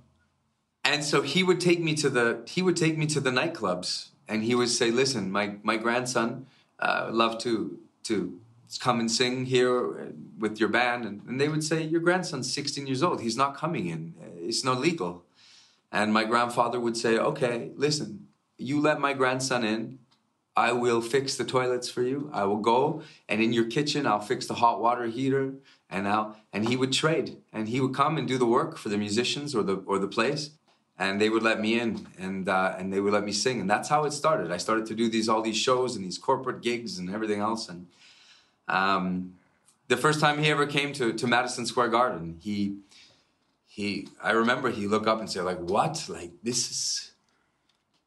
and 0.88 1.04
so 1.04 1.20
he 1.20 1.42
would 1.42 1.60
take 1.60 1.80
me 1.80 1.94
to 1.96 2.08
the 2.08 2.42
he 2.46 2.62
would 2.62 2.76
take 2.76 2.96
me 2.96 3.06
to 3.06 3.20
the 3.20 3.30
nightclubs, 3.30 4.08
and 4.26 4.42
he 4.42 4.54
would 4.54 4.70
say, 4.70 4.90
"Listen, 4.90 5.30
my 5.30 5.56
my 5.62 5.76
grandson 5.76 6.46
uh, 6.78 7.10
love 7.12 7.38
to 7.44 7.78
to 8.04 8.40
come 8.80 8.98
and 8.98 9.10
sing 9.10 9.44
here 9.44 10.12
with 10.38 10.58
your 10.58 10.70
band," 10.70 11.04
and, 11.04 11.22
and 11.28 11.38
they 11.38 11.48
would 11.48 11.62
say, 11.62 11.82
"Your 11.82 12.00
grandson's 12.00 12.50
sixteen 12.52 12.86
years 12.86 13.02
old. 13.02 13.20
He's 13.20 13.36
not 13.36 13.54
coming 13.54 13.86
in. 13.86 14.14
It's 14.40 14.64
not 14.64 14.80
legal." 14.80 15.24
And 15.92 16.12
my 16.12 16.24
grandfather 16.24 16.80
would 16.80 16.96
say, 16.96 17.18
"Okay, 17.18 17.70
listen, 17.76 18.28
you 18.56 18.80
let 18.80 18.98
my 18.98 19.12
grandson 19.12 19.64
in." 19.64 19.98
I 20.56 20.72
will 20.72 21.00
fix 21.00 21.36
the 21.36 21.44
toilets 21.44 21.88
for 21.88 22.02
you. 22.02 22.30
I 22.32 22.42
will 22.42 22.62
go 22.74 23.02
and 23.28 23.40
in 23.40 23.52
your 23.52 23.66
kitchen 23.66 24.08
I'll 24.08 24.28
fix 24.32 24.48
the 24.48 24.54
hot 24.54 24.80
water 24.80 25.06
heater 25.06 25.54
and 25.88 26.08
I'll 26.08 26.36
and 26.52 26.68
he 26.68 26.74
would 26.74 26.92
trade 26.92 27.36
and 27.52 27.68
he 27.68 27.80
would 27.80 27.94
come 27.94 28.18
and 28.18 28.26
do 28.26 28.38
the 28.38 28.52
work 28.58 28.76
for 28.76 28.88
the 28.88 28.98
musicians 28.98 29.54
or 29.54 29.62
the 29.62 29.76
or 29.86 30.00
the 30.00 30.08
place 30.08 30.57
and 30.98 31.20
they 31.20 31.28
would 31.28 31.42
let 31.42 31.60
me 31.60 31.78
in 31.78 32.06
and 32.18 32.48
uh, 32.48 32.74
and 32.78 32.92
they 32.92 33.00
would 33.00 33.12
let 33.12 33.24
me 33.24 33.32
sing 33.32 33.60
and 33.60 33.70
that's 33.70 33.88
how 33.88 34.04
it 34.04 34.12
started. 34.12 34.50
I 34.50 34.56
started 34.56 34.86
to 34.86 34.94
do 34.94 35.08
these 35.08 35.28
all 35.28 35.42
these 35.42 35.56
shows 35.56 35.96
and 35.96 36.04
these 36.04 36.18
corporate 36.18 36.62
gigs 36.62 36.98
and 36.98 37.08
everything 37.10 37.40
else 37.40 37.68
and 37.68 37.86
um, 38.68 39.34
the 39.88 39.96
first 39.96 40.20
time 40.20 40.38
he 40.38 40.50
ever 40.50 40.66
came 40.66 40.92
to, 40.94 41.12
to 41.14 41.26
Madison 41.26 41.66
Square 41.66 41.88
Garden, 41.88 42.36
he 42.40 42.76
he 43.66 44.08
I 44.22 44.32
remember 44.32 44.70
he 44.70 44.86
looked 44.86 45.06
up 45.06 45.18
and 45.20 45.30
said 45.30 45.44
like 45.44 45.58
what 45.58 46.04
like 46.08 46.30
this 46.42 46.70
is 46.70 47.12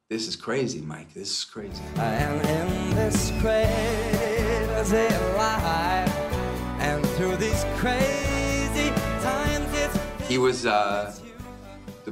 this 0.10 0.28
is 0.28 0.36
crazy, 0.36 0.82
Mike. 0.82 1.14
This 1.14 1.32
is 1.32 1.46
crazy. 1.46 1.82
I 1.96 2.14
am 2.16 2.42
in 2.42 2.96
this 2.96 3.32
crazy 3.42 3.72
life, 5.38 6.18
and 6.80 7.06
through 7.12 7.38
these 7.38 7.66
crazy 7.78 8.90
times, 9.22 9.98
He 10.28 10.38
was 10.38 10.66
uh, 10.66 11.14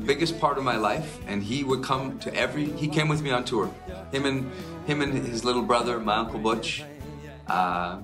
biggest 0.10 0.40
part 0.40 0.58
of 0.58 0.64
my 0.64 0.76
life, 0.76 1.20
and 1.28 1.44
he 1.44 1.64
would 1.64 1.84
come 1.84 2.18
to 2.18 2.34
every. 2.34 2.66
He 2.84 2.88
came 2.88 3.08
with 3.08 3.22
me 3.22 3.30
on 3.30 3.44
tour. 3.46 3.68
Him 4.12 4.26
and 4.26 4.40
him 4.88 5.02
and 5.04 5.14
his 5.14 5.46
little 5.46 5.62
brother, 5.62 6.00
my 6.00 6.16
uncle 6.24 6.40
Butch. 6.40 6.84
Uh, 7.48 8.00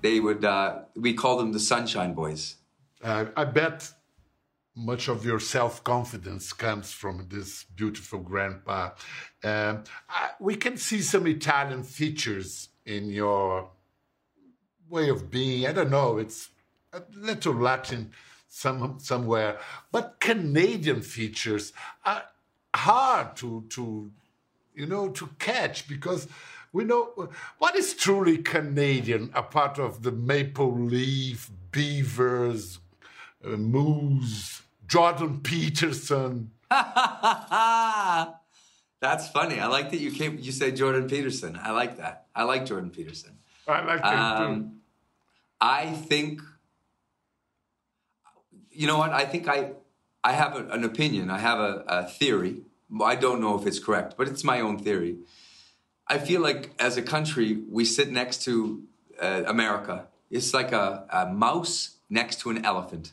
they 0.00 0.18
would. 0.18 0.42
Uh, 0.46 0.84
we 1.04 1.12
called 1.12 1.40
them 1.40 1.52
the 1.52 1.60
Sunshine 1.60 2.14
Boys. 2.14 2.56
Uh, 3.02 3.26
I 3.36 3.44
bet 3.44 3.92
much 4.74 5.08
of 5.08 5.26
your 5.26 5.38
self 5.38 5.84
confidence 5.84 6.54
comes 6.54 6.90
from 6.90 7.26
this 7.28 7.64
beautiful 7.80 8.20
grandpa. 8.20 8.92
Um, 9.44 9.84
we 10.40 10.56
can 10.56 10.78
see 10.78 11.02
some 11.02 11.26
Italian 11.26 11.82
features 11.82 12.70
in 12.86 13.10
your 13.10 13.68
way 14.88 15.10
of 15.10 15.30
being. 15.30 15.66
I 15.66 15.72
don't 15.72 15.90
know, 15.90 16.16
it's 16.16 16.48
a 16.94 17.02
little 17.14 17.54
Latin 17.54 18.12
some, 18.56 18.98
somewhere, 18.98 19.58
but 19.92 20.18
Canadian 20.18 21.02
features 21.02 21.74
are 22.06 22.24
hard 22.74 23.36
to, 23.36 23.66
to, 23.68 24.10
you 24.74 24.86
know, 24.86 25.10
to 25.10 25.28
catch 25.38 25.86
because 25.86 26.26
we 26.72 26.84
know 26.84 27.28
what 27.58 27.76
is 27.76 27.92
truly 27.92 28.38
Canadian, 28.38 29.30
apart 29.34 29.78
of 29.78 30.02
the 30.02 30.10
maple 30.10 30.74
leaf, 30.74 31.50
beavers, 31.70 32.78
uh, 33.44 33.50
moose, 33.50 34.62
Jordan 34.86 35.40
Peterson. 35.40 36.50
That's 36.70 38.34
funny. 39.28 39.60
I 39.60 39.66
like 39.66 39.90
that 39.90 40.00
you 40.00 40.10
came. 40.10 40.38
You 40.38 40.52
said 40.52 40.76
Jordan 40.76 41.08
Peterson. 41.08 41.58
I 41.62 41.72
like 41.72 41.98
that. 41.98 42.28
I 42.34 42.44
like 42.44 42.64
Jordan 42.64 42.88
Peterson. 42.90 43.36
I 43.68 43.84
like 43.84 44.00
him 44.00 44.18
um, 44.18 44.62
too. 44.62 44.70
I 45.60 45.92
think. 45.92 46.40
You 48.76 48.86
know 48.86 48.98
what? 48.98 49.12
I 49.12 49.24
think 49.24 49.48
I, 49.48 49.72
I 50.22 50.32
have 50.32 50.56
a, 50.56 50.68
an 50.68 50.84
opinion. 50.84 51.30
I 51.30 51.38
have 51.38 51.58
a, 51.58 51.84
a 51.88 52.04
theory. 52.04 52.62
I 53.02 53.16
don't 53.16 53.40
know 53.40 53.58
if 53.58 53.66
it's 53.66 53.78
correct, 53.78 54.14
but 54.16 54.28
it's 54.28 54.44
my 54.44 54.60
own 54.60 54.78
theory. 54.78 55.16
I 56.06 56.18
feel 56.18 56.40
like 56.40 56.70
as 56.78 56.96
a 56.96 57.02
country, 57.02 57.62
we 57.68 57.84
sit 57.84 58.10
next 58.10 58.44
to 58.44 58.82
uh, 59.20 59.42
America. 59.46 60.06
It's 60.30 60.54
like 60.54 60.72
a, 60.72 61.04
a 61.10 61.26
mouse 61.26 61.96
next 62.08 62.40
to 62.40 62.50
an 62.50 62.64
elephant 62.64 63.12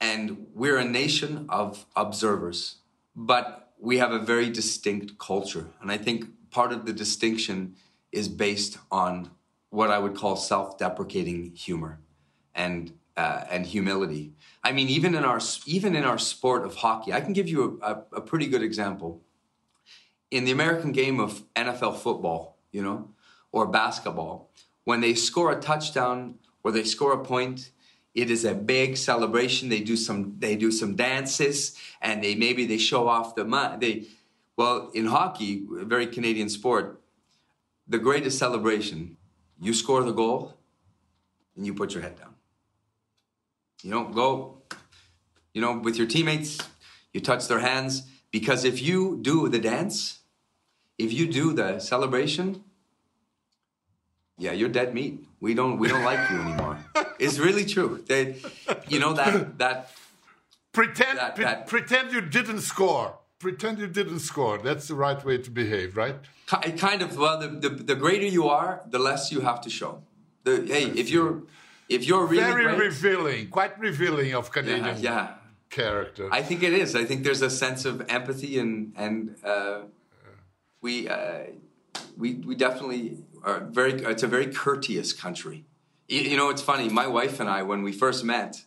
and 0.00 0.46
we're 0.54 0.78
a 0.78 0.84
nation 0.84 1.46
of 1.48 1.86
observers, 1.94 2.76
but 3.14 3.72
we 3.78 3.98
have 3.98 4.12
a 4.12 4.18
very 4.18 4.48
distinct 4.48 5.18
culture. 5.18 5.66
And 5.80 5.92
I 5.92 5.98
think 5.98 6.50
part 6.50 6.72
of 6.72 6.86
the 6.86 6.92
distinction 6.92 7.76
is 8.10 8.28
based 8.28 8.78
on 8.90 9.30
what 9.68 9.90
I 9.90 9.98
would 9.98 10.16
call 10.16 10.36
self-deprecating 10.36 11.52
humor 11.54 12.00
and 12.54 12.92
uh, 13.20 13.44
and 13.50 13.66
humility. 13.66 14.32
I 14.64 14.72
mean, 14.72 14.88
even 14.88 15.14
in 15.14 15.24
our 15.24 15.40
even 15.66 15.94
in 15.94 16.04
our 16.04 16.18
sport 16.18 16.64
of 16.64 16.72
hockey, 16.76 17.12
I 17.12 17.20
can 17.20 17.34
give 17.34 17.48
you 17.48 17.60
a, 17.82 17.92
a, 17.92 17.94
a 18.20 18.20
pretty 18.30 18.46
good 18.46 18.62
example. 18.62 19.10
In 20.30 20.44
the 20.44 20.52
American 20.52 20.92
game 20.92 21.20
of 21.20 21.42
NFL 21.54 21.96
football, 21.98 22.56
you 22.72 22.82
know, 22.82 23.10
or 23.52 23.66
basketball, 23.66 24.50
when 24.84 25.00
they 25.00 25.14
score 25.14 25.52
a 25.52 25.60
touchdown 25.60 26.36
or 26.62 26.72
they 26.72 26.84
score 26.84 27.12
a 27.12 27.22
point, 27.34 27.70
it 28.14 28.30
is 28.30 28.44
a 28.44 28.54
big 28.54 28.96
celebration. 28.96 29.68
They 29.68 29.82
do 29.92 29.96
some 29.96 30.20
they 30.38 30.56
do 30.56 30.70
some 30.70 30.96
dances 30.96 31.76
and 32.00 32.24
they 32.24 32.34
maybe 32.34 32.64
they 32.64 32.78
show 32.78 33.06
off 33.06 33.34
the. 33.34 33.44
They 33.78 34.06
well 34.56 34.90
in 34.94 35.06
hockey, 35.06 35.66
a 35.78 35.84
very 35.84 36.06
Canadian 36.06 36.48
sport, 36.48 37.02
the 37.86 37.98
greatest 37.98 38.38
celebration, 38.38 39.16
you 39.60 39.74
score 39.74 40.02
the 40.04 40.16
goal 40.22 40.54
and 41.56 41.66
you 41.66 41.74
put 41.74 41.92
your 41.92 42.02
head 42.02 42.16
down. 42.18 42.29
You 43.82 43.90
don't 43.90 44.12
go, 44.12 44.62
you 45.54 45.60
know, 45.60 45.78
with 45.78 45.96
your 45.96 46.06
teammates, 46.06 46.58
you 47.12 47.20
touch 47.20 47.48
their 47.48 47.60
hands 47.60 48.02
because 48.30 48.64
if 48.64 48.80
you 48.80 49.18
do 49.20 49.48
the 49.48 49.58
dance, 49.58 50.20
if 50.98 51.12
you 51.12 51.26
do 51.26 51.52
the 51.52 51.78
celebration, 51.78 52.62
yeah, 54.38 54.52
you're 54.52 54.68
dead 54.68 54.94
meat. 54.94 55.24
We 55.40 55.54
don't 55.54 55.78
we 55.78 55.88
don't 55.88 56.04
like 56.04 56.30
you 56.30 56.40
anymore. 56.40 56.78
It's 57.18 57.38
really 57.38 57.66
true. 57.66 58.02
They, 58.06 58.36
you 58.88 58.98
know 58.98 59.12
that 59.12 59.58
that 59.58 59.90
pretend 60.72 61.18
that, 61.18 61.34
pre- 61.36 61.44
that, 61.44 61.66
pretend 61.66 62.12
you 62.12 62.22
didn't 62.22 62.62
score. 62.62 63.18
Pretend 63.38 63.78
you 63.78 63.86
didn't 63.86 64.20
score. 64.20 64.56
That's 64.56 64.88
the 64.88 64.94
right 64.94 65.22
way 65.22 65.36
to 65.36 65.50
behave, 65.50 65.98
right? 65.98 66.16
Kind 66.46 67.02
of. 67.02 67.18
Well, 67.18 67.38
the, 67.38 67.48
the, 67.48 67.68
the 67.68 67.94
greater 67.94 68.26
you 68.26 68.48
are, 68.48 68.82
the 68.88 68.98
less 68.98 69.30
you 69.30 69.40
have 69.40 69.60
to 69.62 69.70
show. 69.70 70.02
The, 70.44 70.64
hey, 70.66 70.84
if 70.84 71.10
you're 71.10 71.42
if 71.90 72.06
you're 72.06 72.24
really 72.24 72.42
very 72.42 72.64
great, 72.64 72.78
revealing, 72.78 73.48
quite 73.48 73.78
revealing 73.78 74.32
of 74.34 74.50
Canadian 74.52 74.84
yeah, 74.84 75.12
yeah. 75.12 75.28
character. 75.68 76.28
I 76.32 76.42
think 76.42 76.62
it 76.62 76.72
is. 76.72 76.94
I 76.94 77.04
think 77.04 77.24
there's 77.24 77.42
a 77.42 77.50
sense 77.50 77.84
of 77.84 78.08
empathy 78.08 78.58
and 78.58 78.92
and 78.96 79.36
uh, 79.44 79.80
we 80.80 81.08
uh, 81.08 81.40
we 82.16 82.34
we 82.34 82.54
definitely 82.54 83.18
are 83.42 83.60
very. 83.60 83.92
It's 83.92 84.22
a 84.22 84.28
very 84.28 84.46
courteous 84.46 85.12
country. 85.12 85.64
You 86.08 86.36
know, 86.36 86.48
it's 86.50 86.62
funny. 86.62 86.88
My 86.88 87.06
wife 87.06 87.40
and 87.40 87.48
I, 87.48 87.62
when 87.62 87.82
we 87.82 87.92
first 87.92 88.24
met, 88.24 88.64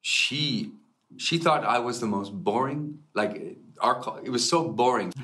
she 0.00 0.72
she 1.16 1.38
thought 1.38 1.64
I 1.64 1.78
was 1.78 2.00
the 2.00 2.06
most 2.06 2.32
boring. 2.32 3.00
Like 3.14 3.56
our, 3.80 4.20
it 4.24 4.30
was 4.30 4.48
so 4.48 4.68
boring. 4.68 5.12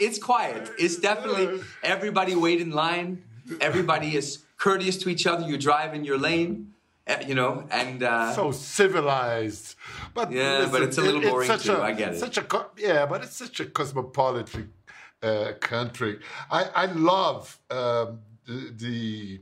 It's 0.00 0.18
quiet. 0.18 0.68
It's 0.80 0.96
definitely 0.96 1.60
everybody 1.84 2.34
wait 2.34 2.60
in 2.60 2.72
line. 2.72 3.22
Everybody 3.60 4.16
is 4.16 4.42
courteous 4.62 4.96
to 5.02 5.08
each 5.08 5.26
other. 5.26 5.44
You 5.52 5.58
drive 5.58 5.92
in 5.98 6.04
your 6.04 6.18
lane, 6.28 6.52
eh, 7.06 7.24
you 7.28 7.34
know, 7.34 7.52
and 7.70 8.02
uh, 8.02 8.32
so 8.32 8.52
civilized. 8.52 9.74
But 10.14 10.30
yeah, 10.30 10.58
listen, 10.58 10.72
but 10.72 10.82
it's 10.82 10.98
a 10.98 11.02
little 11.02 11.20
boring 11.20 11.50
it's 11.50 11.64
too. 11.64 11.74
A, 11.74 11.82
I 11.90 11.92
get 11.92 12.14
it. 12.14 12.18
Such 12.26 12.38
a 12.38 12.44
yeah, 12.78 13.06
but 13.06 13.18
it's 13.24 13.36
such 13.44 13.58
a 13.60 13.66
cosmopolitan 13.78 14.72
uh, 15.22 15.52
country. 15.60 16.20
I 16.50 16.62
I 16.82 16.86
love 17.14 17.58
um, 17.70 18.20
the, 18.46 18.58
the 18.82 19.40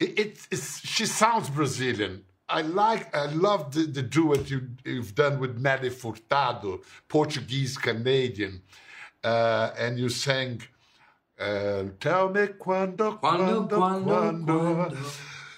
it, 0.00 0.46
it's, 0.50 0.80
she 0.94 1.06
sounds 1.06 1.48
Brazilian. 1.50 2.24
I 2.46 2.60
like, 2.60 3.14
I 3.16 3.26
love 3.26 3.72
the, 3.74 3.84
the 3.98 4.02
duet 4.02 4.50
you, 4.50 4.68
have 4.84 5.14
done 5.14 5.38
with 5.38 5.58
Nelly 5.58 5.88
Furtado, 5.88 6.82
Portuguese 7.08 7.78
Canadian, 7.78 8.60
uh, 9.22 9.70
and 9.78 9.98
you 9.98 10.10
sang 10.10 10.60
uh, 11.38 11.84
"Tell 12.00 12.28
me 12.28 12.48
quando, 12.58 13.18
quando, 13.18 13.66
quando, 13.66 13.76
quando." 13.76 14.58
quando. 14.58 14.96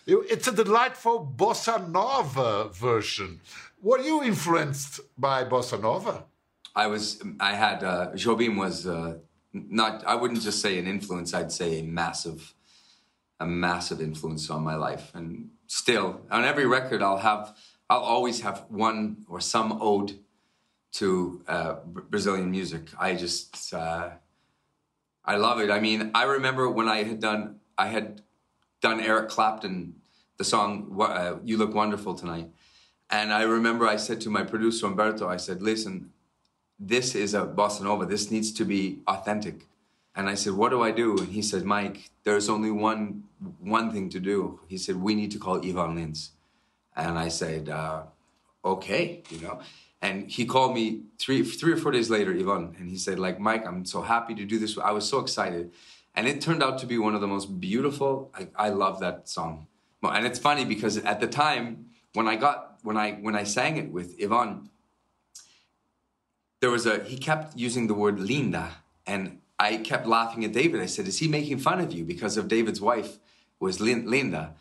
It's 0.09 0.47
a 0.47 0.53
delightful 0.53 1.35
bossa 1.37 1.79
nova 1.89 2.69
version. 2.69 3.41
Were 3.83 3.99
you 4.01 4.23
influenced 4.23 5.01
by 5.19 5.45
bossa 5.45 5.81
nova? 5.81 6.25
I 6.77 6.87
was, 6.87 7.21
I 7.41 7.55
had, 7.55 7.83
uh, 7.83 8.13
Jobim 8.13 8.57
was 8.57 8.87
uh, 8.87 9.17
not, 9.53 10.05
I 10.07 10.15
wouldn't 10.15 10.43
just 10.43 10.61
say 10.61 10.79
an 10.79 10.87
influence, 10.87 11.35
I'd 11.35 11.51
say 11.51 11.81
a 11.81 11.83
massive, 11.83 12.55
a 13.41 13.47
massive 13.47 14.01
influence 14.01 14.49
on 14.51 14.63
my 14.63 14.77
life. 14.77 15.11
And 15.15 15.51
still, 15.67 16.21
on 16.31 16.45
every 16.45 16.67
record, 16.67 17.03
I'll 17.03 17.19
have, 17.19 17.57
I'll 17.89 18.01
always 18.01 18.43
have 18.43 18.67
one 18.69 19.25
or 19.29 19.41
some 19.41 19.79
ode 19.81 20.19
to 20.93 21.43
uh, 21.49 21.77
Brazilian 21.85 22.51
music. 22.51 22.91
I 22.99 23.15
just, 23.15 23.75
uh, 23.75 24.11
I 25.27 25.37
love 25.37 25.61
it. 25.61 25.71
I 25.71 25.81
mean, 25.81 26.11
I 26.15 26.25
remember 26.25 26.71
when 26.71 26.89
I 26.89 27.03
had 27.03 27.21
done, 27.21 27.57
I 27.77 27.89
had 27.89 28.23
done 28.81 29.01
Eric 29.01 29.29
Clapton, 29.29 29.95
the 30.39 30.45
song 30.45 30.97
uh, 31.01 31.37
"You 31.45 31.57
Look 31.57 31.75
Wonderful 31.75 32.15
Tonight," 32.15 32.49
and 33.11 33.33
I 33.33 33.43
remember 33.43 33.87
I 33.87 33.97
said 33.97 34.21
to 34.23 34.31
my 34.31 34.45
producer 34.45 34.87
Humberto, 34.87 35.27
I 35.27 35.37
said, 35.37 35.63
"Listen, 35.63 36.13
this 36.79 37.15
is 37.15 37.35
a 37.35 37.45
bossa 37.47 37.83
nova. 37.83 38.07
This 38.07 38.31
needs 38.31 38.53
to 38.53 38.65
be 38.65 39.01
authentic." 39.09 39.67
And 40.15 40.29
I 40.29 40.35
said, 40.35 40.53
"What 40.53 40.71
do 40.71 40.83
I 40.83 40.93
do?" 40.93 41.19
And 41.19 41.29
he 41.29 41.43
said, 41.43 41.65
"Mike, 41.65 42.11
there's 42.23 42.49
only 42.49 42.71
one 42.71 43.25
one 43.61 43.91
thing 43.91 44.09
to 44.11 44.21
do." 44.21 44.61
He 44.69 44.79
said, 44.79 44.97
"We 44.97 45.15
need 45.15 45.33
to 45.33 45.39
call 45.39 45.57
Ivan 45.57 45.97
Lins." 45.97 46.31
And 46.95 47.19
I 47.19 47.29
said, 47.29 47.69
uh, 47.69 48.05
"Okay," 48.65 49.23
you 49.31 49.41
know. 49.41 49.59
And 50.07 50.31
he 50.31 50.47
called 50.47 50.73
me 50.73 51.03
three 51.19 51.43
three 51.43 51.73
or 51.73 51.77
four 51.77 51.91
days 51.91 52.09
later, 52.11 52.33
Ivan, 52.33 52.77
and 52.79 52.89
he 52.89 52.97
said, 52.97 53.19
"Like 53.19 53.41
Mike, 53.41 53.67
I'm 53.67 53.85
so 53.85 54.03
happy 54.03 54.35
to 54.37 54.45
do 54.45 54.57
this. 54.57 54.79
I 54.79 54.93
was 54.93 55.09
so 55.09 55.19
excited." 55.19 55.73
And 56.15 56.29
it 56.29 56.41
turned 56.41 56.63
out 56.63 56.79
to 56.79 56.87
be 56.87 56.97
one 56.97 57.15
of 57.17 57.21
the 57.21 57.27
most 57.27 57.61
beautiful. 57.61 58.31
I, 58.33 58.43
I 58.67 58.69
love 58.69 59.01
that 59.01 59.29
song. 59.29 59.67
And 60.03 60.25
it's 60.25 60.39
funny 60.39 60.65
because 60.65 60.97
at 60.99 61.19
the 61.21 61.27
time 61.27 61.87
when 62.15 62.29
I 62.29 62.37
got 62.37 62.79
when 62.83 62.97
I 62.97 63.15
when 63.15 63.35
I 63.35 63.43
sang 63.43 63.79
it 63.79 63.91
with 63.91 64.15
Ivan, 64.23 64.71
there 66.61 66.71
was 66.71 66.87
a 66.87 67.03
he 67.03 67.19
kept 67.19 67.57
using 67.57 67.89
the 67.89 67.95
word 67.95 68.21
linda, 68.21 68.67
and 69.09 69.41
I 69.59 69.79
kept 69.79 70.07
laughing 70.07 70.45
at 70.45 70.53
David. 70.53 70.81
I 70.81 70.87
said, 70.87 71.09
"Is 71.09 71.19
he 71.19 71.27
making 71.27 71.59
fun 71.59 71.81
of 71.81 71.93
you 71.93 72.05
because 72.05 72.37
of 72.37 72.47
David's 72.47 72.81
wife 72.81 73.19
was 73.59 73.81
Linda?" 73.81 74.55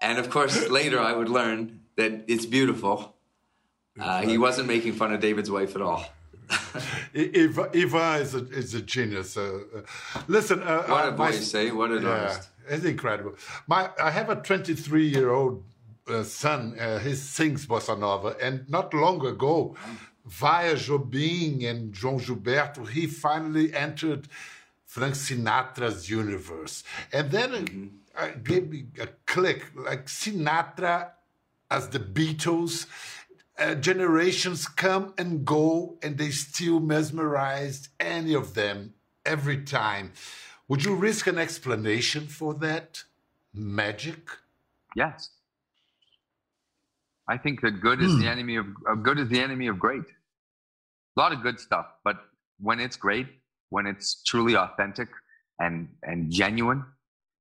And 0.00 0.18
of 0.18 0.30
course, 0.30 0.68
later 0.80 1.00
I 1.00 1.14
would 1.14 1.28
learn 1.28 1.80
that 1.96 2.12
it's 2.28 2.46
beautiful. 2.46 3.13
Uh, 3.98 4.22
he 4.22 4.38
wasn't 4.38 4.66
making 4.66 4.92
fun 4.92 5.12
of 5.12 5.20
David's 5.20 5.50
wife 5.50 5.76
at 5.76 5.82
all. 5.82 6.04
Ivan, 7.14 7.70
Ivan 7.74 8.20
is 8.20 8.34
a 8.34 8.48
is 8.50 8.74
a 8.74 8.82
genius. 8.82 9.36
Uh, 9.36 9.60
uh, 9.76 10.20
listen, 10.28 10.62
uh, 10.62 10.82
what 10.84 11.08
a 11.08 11.10
voice, 11.12 11.54
eh? 11.54 11.70
What 11.70 11.90
an 11.90 12.02
yeah, 12.02 12.08
artist! 12.08 12.48
It's 12.68 12.84
incredible. 12.84 13.34
My, 13.66 13.90
I 14.00 14.10
have 14.10 14.30
a 14.30 14.36
23 14.36 15.06
year 15.06 15.30
old 15.30 15.64
uh, 16.08 16.22
son. 16.22 16.78
Uh, 16.78 16.98
he 16.98 17.14
sings 17.14 17.66
bossa 17.66 17.98
nova, 17.98 18.36
and 18.42 18.68
not 18.68 18.92
long 18.92 19.24
ago, 19.26 19.76
via 20.26 20.74
Jobim 20.74 21.64
and 21.64 21.94
João 21.94 22.20
Gilberto, 22.20 22.86
he 22.88 23.06
finally 23.06 23.72
entered 23.74 24.28
Frank 24.84 25.14
Sinatra's 25.14 26.10
universe, 26.10 26.84
and 27.12 27.30
then 27.30 27.50
mm-hmm. 27.50 28.24
it 28.24 28.44
gave 28.44 28.70
me 28.70 28.86
a 29.00 29.06
click, 29.26 29.64
like 29.74 30.06
Sinatra 30.06 31.10
as 31.70 31.88
the 31.88 31.98
Beatles 31.98 32.86
uh, 33.58 33.74
generations 33.74 34.66
come 34.66 35.14
and 35.16 35.44
go 35.44 35.98
and 36.02 36.18
they 36.18 36.30
still 36.30 36.80
mesmerized 36.80 37.88
any 38.00 38.34
of 38.34 38.54
them 38.54 38.94
every 39.24 39.62
time. 39.62 40.12
Would 40.68 40.84
you 40.84 40.94
risk 40.94 41.26
an 41.26 41.38
explanation 41.38 42.26
for 42.26 42.54
that 42.54 43.04
magic? 43.52 44.30
Yes. 44.96 45.30
I 47.28 47.38
think 47.38 47.60
that 47.62 47.80
good 47.80 48.02
is 48.02 48.16
the 48.16 48.22
hmm. 48.22 48.28
enemy 48.28 48.56
of 48.56 48.66
uh, 48.88 48.94
good 48.96 49.18
is 49.18 49.28
the 49.28 49.40
enemy 49.40 49.66
of 49.68 49.78
great. 49.78 50.04
A 51.16 51.20
lot 51.20 51.32
of 51.32 51.42
good 51.42 51.58
stuff, 51.58 51.86
but 52.04 52.16
when 52.58 52.80
it's 52.80 52.96
great, 52.96 53.26
when 53.70 53.86
it's 53.86 54.22
truly 54.24 54.56
authentic 54.56 55.08
and 55.58 55.88
and 56.02 56.30
genuine, 56.30 56.84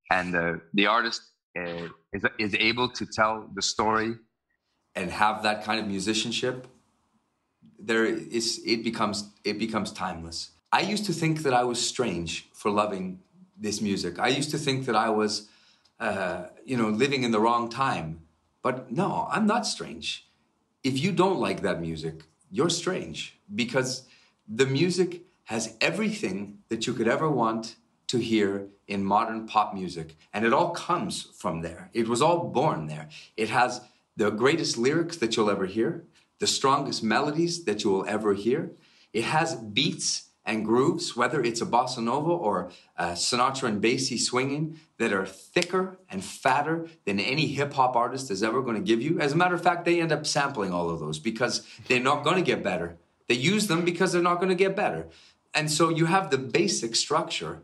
and 0.10 0.34
the 0.34 0.62
the 0.74 0.88
artist 0.88 1.22
uh, 1.60 1.88
is 2.14 2.24
is 2.40 2.56
able 2.56 2.88
to 2.90 3.06
tell 3.06 3.50
the 3.56 3.62
story 3.62 4.16
and 4.96 5.12
have 5.12 5.44
that 5.44 5.64
kind 5.64 5.80
of 5.80 5.88
musicianship, 5.88 6.68
there 7.80 8.06
is 8.06 8.62
it 8.66 8.84
becomes 8.84 9.30
it 9.44 9.60
becomes 9.60 9.92
timeless. 9.92 10.52
I 10.72 10.82
used 10.82 11.06
to 11.06 11.14
think 11.14 11.44
that 11.44 11.54
I 11.54 11.64
was 11.64 11.80
strange 11.86 12.48
for 12.54 12.72
loving 12.72 13.20
this 13.58 13.82
music. 13.82 14.20
I 14.20 14.30
used 14.30 14.52
to 14.52 14.58
think 14.58 14.86
that 14.88 14.96
I 14.96 15.10
was, 15.10 15.48
uh, 16.00 16.46
you 16.66 16.78
know, 16.78 16.90
living 16.90 17.24
in 17.24 17.32
the 17.32 17.40
wrong 17.40 17.70
time. 17.70 18.22
But 18.62 18.92
no, 18.92 19.28
I'm 19.30 19.46
not 19.46 19.68
strange. 19.68 20.28
If 20.84 21.00
you 21.00 21.12
don't 21.12 21.40
like 21.40 21.62
that 21.62 21.80
music, 21.80 22.24
you're 22.50 22.70
strange 22.70 23.38
because 23.54 24.08
the 24.48 24.66
music 24.66 25.22
has 25.46 25.76
everything 25.82 26.60
that 26.70 26.88
you 26.88 26.94
could 26.94 27.08
ever 27.08 27.30
want 27.30 27.76
to 28.08 28.18
hear 28.18 28.68
in 28.88 29.04
modern 29.04 29.48
pop 29.48 29.74
music. 29.74 30.16
And 30.34 30.46
it 30.46 30.54
all 30.54 30.72
comes 30.72 31.24
from 31.38 31.62
there. 31.62 31.90
It 31.94 32.08
was 32.08 32.22
all 32.22 32.50
born 32.50 32.88
there. 32.88 33.10
It 33.38 33.50
has 33.50 33.82
the 34.16 34.30
greatest 34.30 34.78
lyrics 34.78 35.18
that 35.18 35.36
you'll 35.36 35.50
ever 35.50 35.66
hear, 35.66 36.04
the 36.40 36.48
strongest 36.48 37.04
melodies 37.04 37.64
that 37.66 37.84
you 37.84 37.90
will 37.90 38.06
ever 38.08 38.34
hear. 38.34 38.72
It 39.12 39.24
has 39.24 39.56
beats 39.56 40.30
and 40.46 40.66
grooves, 40.66 41.16
whether 41.16 41.42
it's 41.42 41.62
a 41.62 41.66
bossa 41.66 42.04
nova 42.04 42.32
or 42.32 42.70
a 42.98 43.12
Sinatra 43.12 43.70
and 43.70 43.82
Basie 43.82 44.20
swinging, 44.20 44.80
that 44.98 45.14
are 45.14 45.26
thicker 45.26 45.98
and 46.10 46.24
fatter 46.24 46.88
than 47.06 47.20
any 47.20 47.48
hip 47.48 47.74
hop 47.74 47.96
artist 47.96 48.30
is 48.30 48.44
ever 48.44 48.62
going 48.62 48.76
to 48.76 48.82
give 48.82 49.02
you. 49.02 49.20
As 49.20 49.32
a 49.32 49.38
matter 49.38 49.56
of 49.56 49.64
fact, 49.64 49.86
they 49.86 50.02
end 50.02 50.12
up 50.12 50.26
sampling 50.26 50.74
all 50.74 50.90
of 50.90 51.00
those 51.00 51.20
because 51.20 51.66
they're 51.88 52.02
not 52.02 52.24
going 52.24 52.36
to 52.36 52.42
get 52.42 52.62
better. 52.62 52.98
They 53.28 53.36
use 53.36 53.68
them 53.68 53.86
because 53.86 54.12
they're 54.12 54.22
not 54.22 54.36
going 54.36 54.50
to 54.50 54.56
get 54.56 54.76
better. 54.76 55.08
And 55.54 55.72
so 55.72 55.90
you 55.90 56.08
have 56.08 56.30
the 56.30 56.38
basic 56.38 56.96
structure 56.96 57.62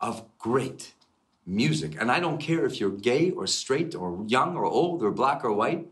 of 0.00 0.24
great 0.38 0.92
music. 1.46 1.96
And 2.00 2.10
I 2.10 2.20
don't 2.20 2.38
care 2.38 2.66
if 2.66 2.80
you're 2.80 2.90
gay 2.90 3.30
or 3.30 3.46
straight 3.46 3.94
or 3.94 4.24
young 4.26 4.56
or 4.56 4.64
old 4.64 5.02
or 5.02 5.10
black 5.10 5.44
or 5.44 5.52
white. 5.52 5.86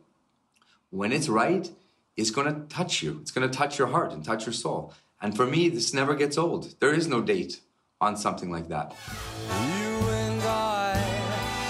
When 0.90 1.12
it's 1.12 1.28
right, 1.28 1.70
it's 2.16 2.30
going 2.30 2.52
to 2.52 2.60
touch 2.74 3.02
you. 3.02 3.18
It's 3.22 3.30
going 3.30 3.48
to 3.48 3.56
touch 3.56 3.78
your 3.78 3.88
heart 3.88 4.12
and 4.12 4.24
touch 4.24 4.46
your 4.46 4.52
soul. 4.52 4.92
And 5.22 5.36
for 5.36 5.46
me, 5.46 5.68
this 5.68 5.94
never 5.94 6.14
gets 6.14 6.36
old. 6.36 6.74
There 6.80 6.92
is 6.92 7.06
no 7.08 7.20
date 7.20 7.60
on 8.00 8.16
something 8.16 8.50
like 8.50 8.68
that. 8.68 8.94
You 9.48 10.08
and 10.20 10.42
I 10.42 10.94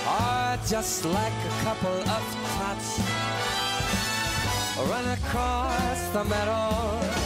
are 0.09 0.57
just 0.67 1.05
like 1.05 1.33
a 1.33 1.65
couple 1.65 1.91
of 1.91 2.45
run 4.91 5.09
across 5.19 6.09
the. 6.09 7.24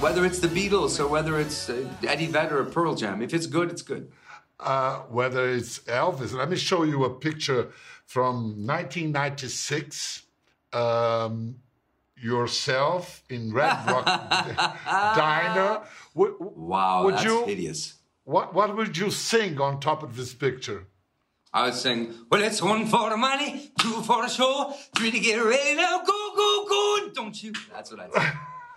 Whether 0.00 0.24
it's 0.24 0.38
the 0.38 0.48
Beatles 0.48 0.98
or 0.98 1.06
whether 1.06 1.38
it's 1.38 1.68
uh, 1.68 1.86
Eddie 2.06 2.26
Vedder 2.26 2.58
or 2.60 2.64
Pearl 2.64 2.94
Jam, 2.94 3.22
if 3.22 3.34
it's 3.34 3.46
good, 3.46 3.70
it's 3.70 3.82
good. 3.82 4.10
Uh, 4.58 5.00
whether 5.10 5.48
it's 5.48 5.78
Elvis, 5.80 6.32
let 6.32 6.50
me 6.50 6.56
show 6.56 6.82
you 6.82 7.04
a 7.04 7.10
picture 7.10 7.68
from 8.04 8.66
1996. 8.66 10.22
Um, 10.72 11.56
yourself 12.22 13.22
in 13.28 13.52
Red 13.52 13.86
Rock 13.86 14.04
Diner. 14.84 15.80
Would, 16.14 16.34
wow, 16.38 17.04
would 17.04 17.14
that's 17.14 17.24
you, 17.24 17.44
hideous. 17.46 17.94
What 18.24 18.54
What 18.54 18.76
would 18.76 18.96
you 18.96 19.10
sing 19.10 19.60
on 19.60 19.80
top 19.80 20.02
of 20.02 20.16
this 20.16 20.34
picture? 20.34 20.86
I 21.52 21.64
would 21.64 21.74
sing, 21.74 22.14
well, 22.30 22.42
it's 22.42 22.62
one 22.62 22.86
for 22.86 23.10
the 23.10 23.16
money, 23.16 23.72
two 23.80 24.02
for 24.02 24.22
the 24.22 24.28
show, 24.28 24.72
three 24.96 25.10
to 25.10 25.18
get 25.18 25.36
ready 25.38 25.74
now, 25.74 26.00
go, 26.06 26.32
go, 26.36 26.66
go, 26.68 27.10
don't 27.12 27.42
you? 27.42 27.52
That's 27.72 27.90
what 27.90 28.00
I'd 28.00 28.12
say. 28.12 28.28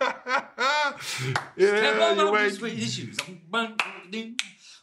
yeah, 1.56 2.14
you 2.14 2.36
ain't... 2.36 2.82
shoes. 2.82 3.18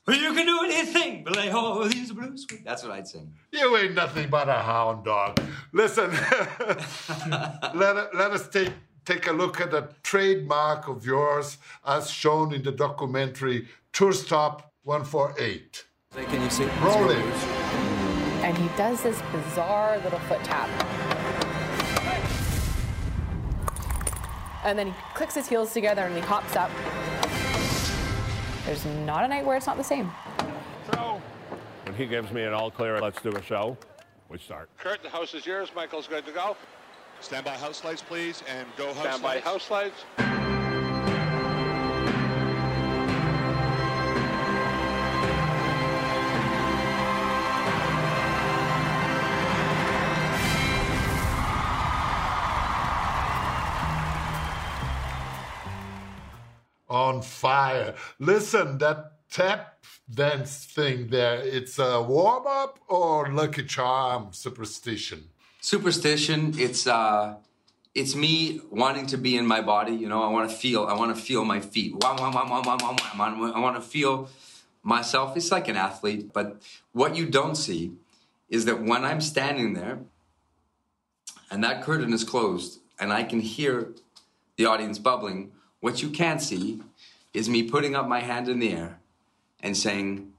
Well, 0.08 0.18
you 0.18 0.34
can 0.34 0.46
do 0.46 0.60
anything 0.64 1.24
but 1.24 1.36
lay 1.36 1.52
all 1.52 1.88
these 1.88 2.12
blues. 2.12 2.48
That's 2.66 2.84
what 2.84 2.92
I'd 2.92 3.08
sing. 3.08 3.34
You 3.52 3.78
ain't 3.78 3.94
nothing 3.94 4.30
but 4.30 4.50
a 4.50 4.54
hound 4.54 5.06
dog. 5.06 5.40
Listen, 5.74 6.10
let, 7.76 8.16
let 8.16 8.32
us 8.32 8.48
take, 8.48 8.74
take 9.06 9.28
a 9.28 9.32
look 9.32 9.62
at 9.62 9.72
the 9.72 9.90
trademark 10.02 10.88
of 10.88 11.06
yours 11.06 11.60
as 11.86 12.10
shown 12.10 12.54
in 12.54 12.64
the 12.64 12.72
documentary 12.72 13.68
Tour 13.94 14.14
Stop 14.14 14.74
148. 14.84 15.86
Can 16.14 16.42
you 16.42 16.50
see? 16.50 16.66
Rolling. 16.82 17.22
And 18.44 18.58
he 18.58 18.68
does 18.76 19.04
this 19.04 19.22
bizarre 19.32 20.00
little 20.00 20.20
foot 20.20 20.44
tap. 20.44 21.21
And 24.64 24.78
then 24.78 24.88
he 24.88 24.94
clicks 25.14 25.36
his 25.36 25.48
heels 25.48 25.74
together 25.74 26.04
and 26.04 26.16
he 26.16 26.22
hops 26.22 26.56
up. 26.56 26.70
There's 28.66 28.86
not 29.06 29.24
a 29.26 29.28
night 29.28 29.46
where 29.46 29.58
it's 29.58 29.66
not 29.68 29.78
the 29.78 29.84
same. 29.84 30.12
So, 30.94 31.22
when 31.86 31.96
he 31.96 32.06
gives 32.06 32.32
me 32.32 32.44
an 32.44 32.54
all 32.54 32.70
clear, 32.70 33.02
let's 33.02 33.22
do 33.22 33.32
a 33.32 33.42
show, 33.42 33.78
we 34.30 34.38
start. 34.38 34.70
Kurt, 34.78 35.02
the 35.02 35.10
house 35.10 35.34
is 35.34 35.46
yours. 35.46 35.72
Michael's 35.76 36.08
good 36.08 36.26
to 36.26 36.32
go. 36.32 36.56
Stand 37.22 37.46
by 37.46 37.52
house 37.52 37.84
lights, 37.84 38.02
please, 38.02 38.44
and 38.50 38.68
go 38.78 38.88
house 38.94 38.98
Stand 38.98 39.24
lights. 39.24 39.44
by 39.46 39.52
house 39.52 39.72
lights. 39.72 40.51
On 57.12 57.22
fire. 57.22 57.96
Listen, 58.20 58.78
that 58.80 59.00
tap 59.30 59.84
dance 60.14 60.66
thing 60.66 61.08
there, 61.08 61.40
it's 61.42 61.80
a 61.80 62.02
warm 62.02 62.46
up 62.48 62.80
or 62.88 63.32
lucky 63.32 63.64
charm 63.64 64.30
superstition? 64.32 65.30
Superstition, 65.62 66.54
it's 66.58 66.88
uh 66.88 67.36
it's 67.94 68.16
me 68.16 68.62
wanting 68.70 69.06
to 69.08 69.18
be 69.18 69.36
in 69.36 69.46
my 69.46 69.62
body, 69.62 69.94
you 69.94 70.08
know, 70.08 70.24
I 70.24 70.30
want 70.30 70.50
to 70.50 70.56
feel 70.56 70.86
I 70.86 70.94
want 70.94 71.16
to 71.16 71.22
feel 71.22 71.44
my 71.46 71.60
feet. 71.60 71.94
Wah, 71.96 72.16
wah, 72.18 72.32
wah, 72.34 72.48
wah, 72.50 72.62
wah, 72.66 72.98
wah. 73.18 73.52
I 73.56 73.60
want 73.60 73.76
to 73.76 73.82
feel 73.82 74.30
myself. 74.84 75.38
It's 75.38 75.52
like 75.52 75.68
an 75.68 75.78
athlete, 75.78 76.32
but 76.34 76.62
what 76.94 77.16
you 77.16 77.26
don't 77.26 77.56
see 77.56 77.92
is 78.50 78.66
that 78.66 78.82
when 78.82 79.06
I'm 79.06 79.22
standing 79.22 79.74
there 79.74 80.00
and 81.50 81.64
that 81.64 81.84
curtain 81.84 82.12
is 82.12 82.24
closed 82.24 82.80
and 83.00 83.14
I 83.14 83.24
can 83.24 83.40
hear 83.40 83.94
the 84.58 84.66
audience 84.66 85.00
bubbling, 85.00 85.52
what 85.80 86.02
you 86.02 86.10
can't 86.10 86.42
see 86.42 86.82
is 87.34 87.50
me 87.50 87.64
putting 87.64 87.96
up 87.96 88.08
my 88.08 88.20
hand 88.20 88.48
in 88.48 88.60
the 88.60 88.72
air 88.72 89.00
and 89.62 89.76
saying, 89.76 90.32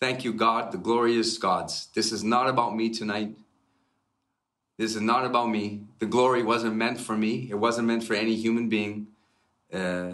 Thank 0.00 0.24
you, 0.24 0.32
God. 0.32 0.70
The 0.70 0.78
glorious 0.78 1.38
God's. 1.38 1.88
This 1.94 2.12
is 2.12 2.22
not 2.22 2.48
about 2.48 2.76
me 2.76 2.88
tonight. 2.88 3.36
This 4.76 4.94
is 4.94 5.02
not 5.02 5.24
about 5.24 5.48
me. 5.50 5.82
The 5.98 6.06
glory 6.06 6.44
wasn't 6.44 6.76
meant 6.76 7.00
for 7.00 7.16
me. 7.16 7.48
It 7.50 7.56
wasn't 7.56 7.88
meant 7.88 8.04
for 8.04 8.14
any 8.14 8.36
human 8.36 8.68
being. 8.68 9.08
Uh, 9.74 10.12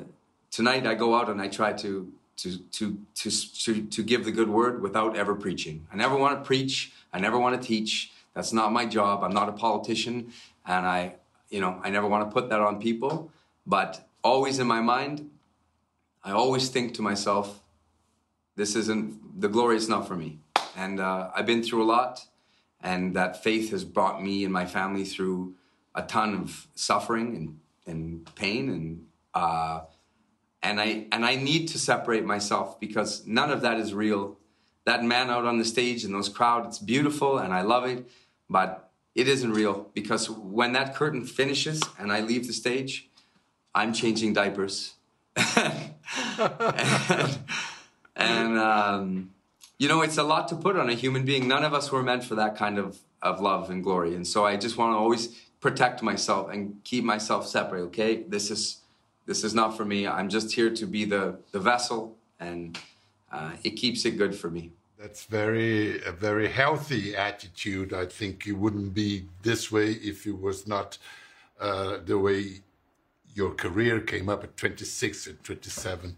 tonight, 0.51 0.87
I 0.87 0.95
go 0.95 1.15
out 1.15 1.29
and 1.29 1.41
I 1.41 1.49
try 1.49 1.75
to 1.75 2.11
to 2.37 2.59
to 2.59 2.99
to 3.15 3.31
to 3.31 3.83
to 3.85 4.03
give 4.03 4.25
the 4.25 4.33
good 4.33 4.49
word 4.49 4.81
without 4.81 5.17
ever 5.17 5.35
preaching. 5.35 5.87
I 5.93 5.97
never 5.97 6.17
want 6.17 6.39
to 6.39 6.47
preach. 6.47 6.93
I 7.13 7.21
never 7.21 7.39
want 7.39 7.61
to 7.61 7.67
teach. 7.67 8.11
That's 8.33 8.55
not 8.55 8.73
my 8.73 8.87
job. 8.87 9.23
I'm 9.23 9.35
not 9.35 9.51
a 9.51 9.53
politician, 9.53 10.33
and 10.67 10.87
I, 10.87 11.17
you 11.51 11.61
know, 11.61 11.79
I 11.85 11.91
never 11.91 12.09
want 12.09 12.29
to 12.29 12.33
put 12.33 12.49
that 12.49 12.61
on 12.61 12.81
people. 12.81 13.31
But 13.67 14.09
always 14.23 14.59
in 14.59 14.67
my 14.67 14.81
mind, 14.81 15.31
I 16.25 16.33
always 16.33 16.71
think 16.71 16.95
to 16.95 17.03
myself, 17.03 17.61
this 18.57 18.75
isn't 18.77 19.41
the 19.41 19.49
glory 19.49 19.77
is 19.77 19.89
not 19.89 20.09
for 20.09 20.17
me. 20.17 20.39
And 20.75 20.99
uh, 20.99 21.31
I've 21.37 21.47
been 21.47 21.63
through 21.63 21.83
a 21.83 21.85
lot, 21.85 22.25
and 22.81 23.15
that 23.15 23.43
faith 23.43 23.71
has 23.71 23.85
brought 23.85 24.23
me 24.23 24.45
and 24.45 24.53
my 24.53 24.65
family 24.65 25.05
through 25.05 25.55
a 25.95 26.03
ton 26.03 26.35
of 26.35 26.67
suffering 26.75 27.37
and, 27.37 27.61
and 27.87 28.35
pain 28.35 28.71
and 28.71 29.07
uh, 29.35 29.83
and 30.63 30.81
I 30.81 31.07
and 31.13 31.27
I 31.27 31.37
need 31.37 31.69
to 31.69 31.79
separate 31.79 32.25
myself 32.25 32.81
because 32.81 33.27
none 33.27 33.51
of 33.51 33.61
that 33.61 33.79
is 33.79 33.93
real. 33.93 34.39
That 34.87 35.05
man 35.05 35.31
out 35.31 35.45
on 35.45 35.59
the 35.59 35.65
stage 35.65 36.05
and 36.05 36.15
those 36.15 36.29
crowd, 36.29 36.67
it's 36.67 36.79
beautiful 36.79 37.39
and 37.39 37.53
I 37.53 37.63
love 37.63 37.85
it, 37.85 38.09
but 38.49 38.91
it 39.15 39.29
isn't 39.29 39.53
real 39.53 39.91
because 39.95 40.29
when 40.29 40.73
that 40.73 40.95
curtain 40.95 41.25
finishes 41.25 41.83
and 41.99 42.11
I 42.13 42.21
leave 42.21 42.47
the 42.47 42.53
stage, 42.53 43.11
I'm 43.75 43.93
changing 43.93 44.33
diapers. 44.33 44.95
and, 46.39 47.39
and 48.17 48.59
um, 48.59 49.31
you 49.79 49.89
know, 49.89 50.03
it's 50.03 50.19
a 50.19 50.23
lot 50.23 50.49
to 50.49 50.57
put 50.57 50.77
on 50.77 50.89
a 50.89 50.95
human 50.95 51.25
being. 51.25 51.49
None 51.49 51.65
of 51.65 51.75
us 51.75 51.91
were 51.91 52.03
meant 52.03 52.25
for 52.25 52.35
that 52.37 52.57
kind 52.57 52.79
of, 52.79 52.99
of 53.23 53.41
love 53.41 53.71
and 53.71 53.83
glory. 53.83 54.15
And 54.15 54.27
so 54.27 54.45
I 54.45 54.57
just 54.57 54.77
want 54.77 54.93
to 54.93 54.97
always 54.97 55.29
protect 55.61 56.03
myself 56.03 56.51
and 56.51 56.81
keep 56.85 57.05
myself 57.05 57.47
separate. 57.47 57.83
Okay, 57.85 58.23
this 58.29 58.51
is 58.51 58.79
this 59.27 59.43
is 59.43 59.55
not 59.55 59.77
for 59.77 59.85
me. 59.85 60.07
I'm 60.07 60.29
just 60.29 60.53
here 60.53 60.71
to 60.71 60.87
be 60.87 61.05
the 61.05 61.39
the 61.53 61.61
vessel, 61.61 62.17
and 62.39 62.79
uh, 63.33 63.53
it 63.65 63.71
keeps 63.71 64.05
it 64.05 64.13
good 64.13 64.35
for 64.35 64.51
me. 64.51 64.73
That's 64.99 65.25
very 65.25 66.05
a 66.05 66.13
very 66.13 66.49
healthy 66.49 67.17
attitude. 67.17 67.93
I 67.93 68.07
think 68.07 68.47
you 68.47 68.57
wouldn't 68.57 68.95
be 68.95 69.25
this 69.43 69.73
way 69.73 69.93
if 69.93 70.27
it 70.27 70.39
was 70.39 70.67
not 70.67 70.99
uh, 71.59 71.99
the 72.05 72.19
way 72.19 72.61
your 73.35 73.55
career 73.55 74.01
came 74.01 74.29
up 74.29 74.45
at 74.45 74.57
26 74.57 75.27
and 75.27 75.45
27. 75.45 76.17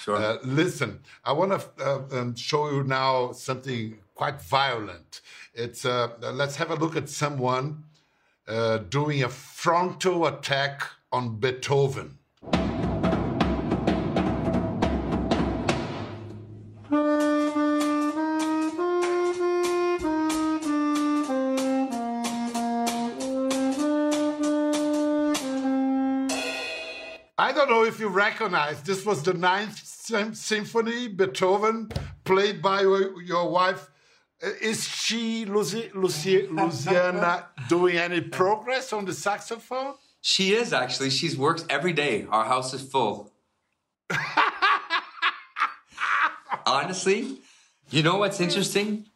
Sure. 0.00 0.16
Uh, 0.16 0.38
listen, 0.44 1.00
I 1.24 1.32
want 1.32 1.52
to 1.52 1.84
uh, 1.84 2.20
um, 2.20 2.36
show 2.36 2.70
you 2.70 2.84
now 2.84 3.32
something 3.32 3.98
quite 4.14 4.40
violent. 4.42 5.20
It's 5.54 5.84
uh, 5.84 6.08
let's 6.32 6.56
have 6.56 6.70
a 6.70 6.76
look 6.76 6.96
at 6.96 7.08
someone 7.08 7.84
uh, 8.46 8.78
doing 8.78 9.22
a 9.22 9.28
frontal 9.28 10.26
attack 10.26 10.82
on 11.12 11.38
Beethoven. 11.38 12.18
You 28.08 28.14
recognize 28.14 28.80
this 28.82 29.04
was 29.04 29.22
the 29.22 29.34
Ninth 29.34 29.78
Sym- 29.84 30.34
Symphony, 30.34 31.08
Beethoven, 31.08 31.90
played 32.24 32.62
by 32.62 32.80
your 32.82 33.50
wife. 33.50 33.90
Is 34.62 34.86
she, 34.88 35.44
Lucy, 35.44 35.90
Lucy, 35.94 36.46
Luciana, 36.46 37.46
doing 37.68 37.96
any 37.96 38.20
progress 38.20 38.92
on 38.92 39.04
the 39.04 39.12
saxophone? 39.12 39.94
She 40.20 40.54
is 40.54 40.72
actually. 40.72 41.10
She's 41.10 41.36
works 41.36 41.64
every 41.68 41.92
day. 41.92 42.26
Our 42.30 42.44
house 42.44 42.72
is 42.72 42.82
full. 42.82 43.32
Honestly, 46.66 47.38
you 47.90 48.02
know 48.02 48.16
what's 48.16 48.40
interesting? 48.40 49.06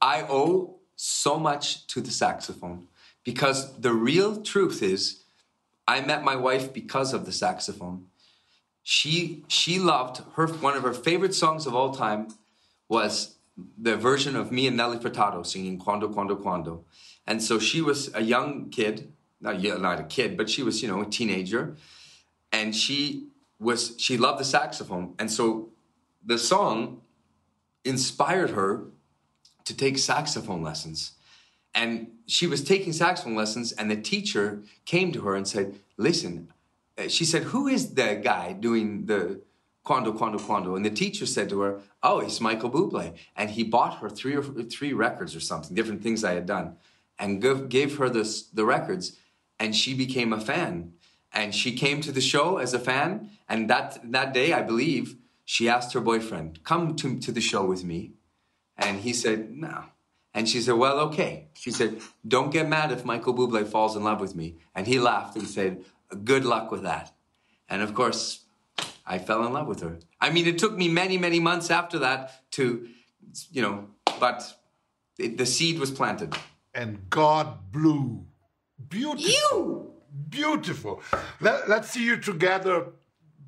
I 0.00 0.22
owe 0.22 0.76
so 0.96 1.38
much 1.38 1.86
to 1.88 2.00
the 2.00 2.10
saxophone 2.10 2.88
because 3.24 3.78
the 3.78 3.92
real 3.92 4.42
truth 4.42 4.82
is 4.82 5.22
I 5.88 6.00
met 6.00 6.24
my 6.24 6.36
wife 6.36 6.72
because 6.72 7.14
of 7.14 7.24
the 7.24 7.32
saxophone. 7.32 8.06
She 8.88 9.42
she 9.48 9.80
loved 9.80 10.22
her 10.36 10.46
one 10.46 10.76
of 10.76 10.84
her 10.84 10.94
favorite 10.94 11.34
songs 11.34 11.66
of 11.66 11.74
all 11.74 11.92
time 11.92 12.28
was 12.88 13.34
the 13.76 13.96
version 13.96 14.36
of 14.36 14.52
me 14.52 14.68
and 14.68 14.76
Nelly 14.76 14.98
Furtado 14.98 15.44
singing 15.44 15.76
Quando 15.76 16.08
Quando 16.08 16.36
Quando. 16.36 16.84
And 17.26 17.42
so 17.42 17.58
she 17.58 17.82
was 17.82 18.14
a 18.14 18.22
young 18.22 18.70
kid, 18.70 19.12
not 19.40 19.60
not 19.60 19.98
a 19.98 20.04
kid, 20.04 20.36
but 20.36 20.48
she 20.48 20.62
was, 20.62 20.82
you 20.82 20.88
know, 20.88 21.02
a 21.02 21.06
teenager 21.06 21.74
and 22.52 22.76
she 22.76 23.26
was 23.58 23.96
she 23.98 24.16
loved 24.16 24.38
the 24.38 24.44
saxophone. 24.44 25.14
And 25.18 25.32
so 25.32 25.70
the 26.24 26.38
song 26.38 27.00
inspired 27.84 28.50
her 28.50 28.84
to 29.64 29.76
take 29.76 29.98
saxophone 29.98 30.62
lessons. 30.62 31.16
And 31.74 32.12
she 32.26 32.46
was 32.46 32.62
taking 32.62 32.92
saxophone 32.92 33.34
lessons, 33.34 33.72
and 33.72 33.90
the 33.90 33.96
teacher 33.96 34.62
came 34.84 35.10
to 35.10 35.22
her 35.22 35.34
and 35.34 35.48
said, 35.48 35.80
Listen, 35.96 36.52
Uh, 36.98 37.08
she 37.08 37.24
said, 37.24 37.44
Who 37.44 37.68
is 37.68 37.94
the 37.94 38.20
guy 38.22 38.52
doing 38.52 39.06
the 39.06 39.42
quando, 39.84 40.12
quando, 40.12 40.38
quando? 40.38 40.76
And 40.76 40.84
the 40.84 40.90
teacher 40.90 41.26
said 41.26 41.48
to 41.50 41.60
her, 41.60 41.80
Oh, 42.02 42.20
it's 42.20 42.40
Michael 42.40 42.70
Bublé. 42.70 43.14
And 43.36 43.50
he 43.50 43.64
bought 43.64 43.98
her 43.98 44.08
three 44.08 44.34
or 44.34 44.42
three 44.42 44.92
records 44.92 45.34
or 45.36 45.40
something, 45.40 45.74
different 45.74 46.02
things 46.02 46.24
I 46.24 46.34
had 46.34 46.46
done, 46.46 46.76
and 47.18 47.40
gave, 47.40 47.68
gave 47.68 47.98
her 47.98 48.08
this, 48.08 48.42
the 48.42 48.64
records, 48.64 49.16
and 49.58 49.74
she 49.74 49.94
became 49.94 50.32
a 50.32 50.40
fan. 50.40 50.92
And 51.32 51.54
she 51.54 51.72
came 51.72 52.00
to 52.00 52.12
the 52.12 52.20
show 52.20 52.56
as 52.56 52.72
a 52.72 52.78
fan, 52.78 53.30
and 53.48 53.68
that, 53.68 53.98
that 54.10 54.32
day, 54.32 54.52
I 54.52 54.62
believe, 54.62 55.16
she 55.44 55.68
asked 55.68 55.92
her 55.92 56.00
boyfriend, 56.00 56.64
Come 56.64 56.96
to, 56.96 57.18
to 57.18 57.32
the 57.32 57.40
show 57.40 57.64
with 57.64 57.84
me. 57.84 58.12
And 58.76 59.00
he 59.00 59.12
said, 59.12 59.56
No. 59.56 59.84
And 60.34 60.48
she 60.48 60.60
said, 60.60 60.74
Well, 60.74 60.98
okay. 61.00 61.48
She 61.54 61.70
said, 61.70 62.00
Don't 62.26 62.50
get 62.50 62.68
mad 62.68 62.92
if 62.92 63.04
Michael 63.04 63.34
Bublé 63.34 63.66
falls 63.66 63.96
in 63.96 64.04
love 64.04 64.20
with 64.20 64.34
me. 64.34 64.56
And 64.74 64.86
he 64.86 64.98
laughed 64.98 65.36
and 65.36 65.46
said, 65.46 65.84
Good 66.24 66.44
luck 66.44 66.70
with 66.70 66.82
that. 66.82 67.12
And 67.68 67.82
of 67.82 67.94
course, 67.94 68.44
I 69.06 69.18
fell 69.18 69.44
in 69.46 69.52
love 69.52 69.66
with 69.66 69.80
her. 69.80 69.98
I 70.20 70.30
mean, 70.30 70.46
it 70.46 70.58
took 70.58 70.76
me 70.76 70.88
many, 70.88 71.18
many 71.18 71.40
months 71.40 71.70
after 71.70 71.98
that 72.00 72.50
to, 72.52 72.88
you 73.50 73.62
know, 73.62 73.88
but 74.20 74.42
it, 75.18 75.38
the 75.38 75.46
seed 75.46 75.78
was 75.78 75.90
planted. 75.90 76.34
And 76.74 77.08
God 77.10 77.72
blew. 77.72 78.26
Beautiful. 78.88 79.94
Beautiful. 80.28 81.02
Let, 81.40 81.68
let's 81.68 81.90
see 81.90 82.04
you 82.04 82.16
together 82.16 82.86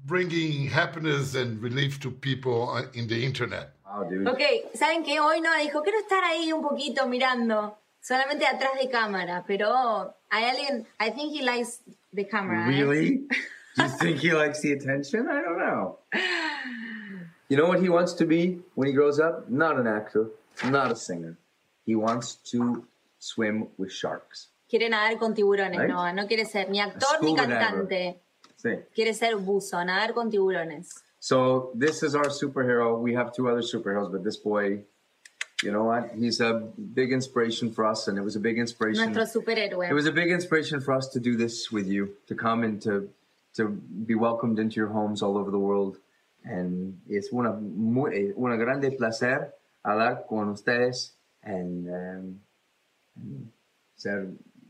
bringing 0.05 0.67
happiness 0.69 1.35
and 1.35 1.63
relief 1.63 2.01
to 2.01 2.11
people 2.11 2.71
uh, 2.71 2.83
in 2.95 3.09
the 3.09 3.25
internet. 3.25 3.75
Ok, 3.91 4.43
¿saben 4.75 5.05
qué? 5.05 5.19
Hoy 5.19 5.41
no 5.41 5.51
dijo, 5.59 5.83
quiero 5.83 5.99
estar 5.99 6.23
ahí 6.25 6.53
un 6.53 6.63
poquito 6.63 7.07
mirando, 7.07 7.79
solamente 8.09 8.47
atrás 8.47 8.73
de 8.81 8.89
cámara, 8.89 9.45
pero 9.47 10.15
hay 10.31 10.45
alguien, 10.45 10.87
I 10.99 11.11
think 11.11 11.31
he 11.35 11.43
likes 11.43 11.83
the 12.15 12.25
camera. 12.27 12.65
¿eh? 12.65 12.83
Really? 12.83 13.27
Do 13.77 13.83
you 13.85 13.89
think 14.01 14.19
he 14.19 14.33
likes 14.33 14.63
the 14.63 14.73
attention? 14.73 15.29
I 15.29 15.43
don't 15.43 15.59
know. 15.59 15.99
You 17.51 17.57
know 17.57 17.67
what 17.67 17.81
he 17.81 17.89
wants 17.89 18.13
to 18.17 18.27
be 18.27 18.61
when 18.75 18.89
he 18.89 18.93
grows 18.93 19.19
up? 19.19 19.49
Not 19.49 19.79
an 19.79 19.87
actor, 19.87 20.27
not 20.67 20.93
a 20.93 20.95
singer. 20.97 21.39
He 21.87 21.95
wants 21.95 22.35
to 22.53 22.85
swim 23.19 23.69
with 23.79 23.91
sharks. 23.91 24.49
Quiere 24.69 24.91
nadar 24.91 25.19
con 25.19 25.35
tiburones, 25.35 25.79
Right. 25.79 25.89
no, 25.89 26.13
no 26.13 26.27
quiere 26.27 26.45
ser 26.45 26.69
ni 26.69 26.79
actor 26.79 27.23
ni 27.23 27.35
cantante. 27.35 28.17
See. 28.57 28.77
Quiere 28.95 29.15
ser 29.15 29.37
buzo, 29.37 29.83
nadar 29.83 30.13
con 30.13 30.31
tiburones. 30.31 30.91
So 31.21 31.71
this 31.75 32.03
is 32.03 32.15
our 32.15 32.29
superhero. 32.29 33.01
We 33.01 33.15
have 33.15 33.33
two 33.33 33.49
other 33.49 33.63
superheroes, 33.63 34.13
but 34.13 34.23
this 34.23 34.37
boy, 34.37 34.85
you 35.63 35.73
know 35.73 35.85
what? 35.85 36.11
He's 36.17 36.41
a 36.41 36.55
big 36.95 37.13
inspiration 37.13 37.73
for 37.73 37.85
us, 37.85 38.09
and 38.09 38.17
it 38.17 38.23
was 38.23 38.37
a 38.37 38.41
big 38.41 38.59
inspiration. 38.59 39.13
Nuestro 39.13 39.43
superhéroe. 39.43 39.91
It 39.91 39.95
was 39.95 40.07
a 40.07 40.13
big 40.13 40.31
inspiration 40.31 40.81
for 40.81 40.95
us 40.95 41.09
to 41.09 41.21
do 41.21 41.37
this 41.37 41.73
with 41.73 41.89
you, 41.89 42.15
to 42.29 42.35
come 42.35 42.63
and 42.63 42.81
to 42.83 43.11
to 43.55 43.69
be 43.69 44.15
welcomed 44.15 44.59
into 44.59 44.77
your 44.77 44.89
homes 44.89 45.21
all 45.23 45.37
over 45.37 45.51
the 45.51 45.59
world. 45.59 45.99
And 46.45 47.01
es 47.11 47.29
una, 47.33 47.53
muy, 47.53 48.11
eh, 48.15 48.33
una 48.37 48.57
grande 48.57 48.93
placer 48.93 49.53
hablar 49.85 50.27
con 50.29 50.49
ustedes 50.51 51.11
and, 51.43 51.89
um, 51.89 52.41
and 53.17 53.51
ser 53.97 54.29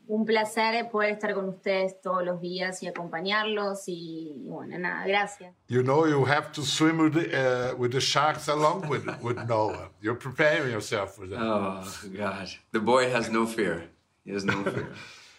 Un 0.09 0.25
placer 0.25 0.88
poder 0.90 1.12
estar 1.12 1.35
con 1.35 1.49
ustedes 1.49 2.01
todos 2.01 2.25
los 2.25 2.40
días 2.40 2.83
y 2.83 2.87
acompañarlos 2.88 3.87
y, 3.88 4.33
y 4.37 4.49
bueno, 4.49 4.79
nada, 4.79 5.07
gracias. 5.07 5.55
You 5.68 5.83
know, 5.83 6.07
you 6.07 6.25
have 6.25 6.51
to 6.53 6.62
swim 6.62 6.99
with 6.99 7.12
the, 7.12 7.73
uh, 7.73 7.77
with 7.77 7.92
the 7.92 8.01
sharks 8.01 8.49
along 8.49 8.88
with, 8.88 9.05
with 9.23 9.37
Noah. 9.47 9.90
You're 10.01 10.18
preparing 10.18 10.73
yourself 10.73 11.14
for 11.14 11.27
that. 11.29 11.38
Oh 11.38 11.85
God, 12.16 12.49
the 12.73 12.81
boy 12.81 13.11
has 13.11 13.31
no 13.31 13.47
fear. 13.47 13.90
He 14.25 14.33
has 14.33 14.44
no 14.44 14.64
fear. 14.64 14.88
Uh, 14.92 14.94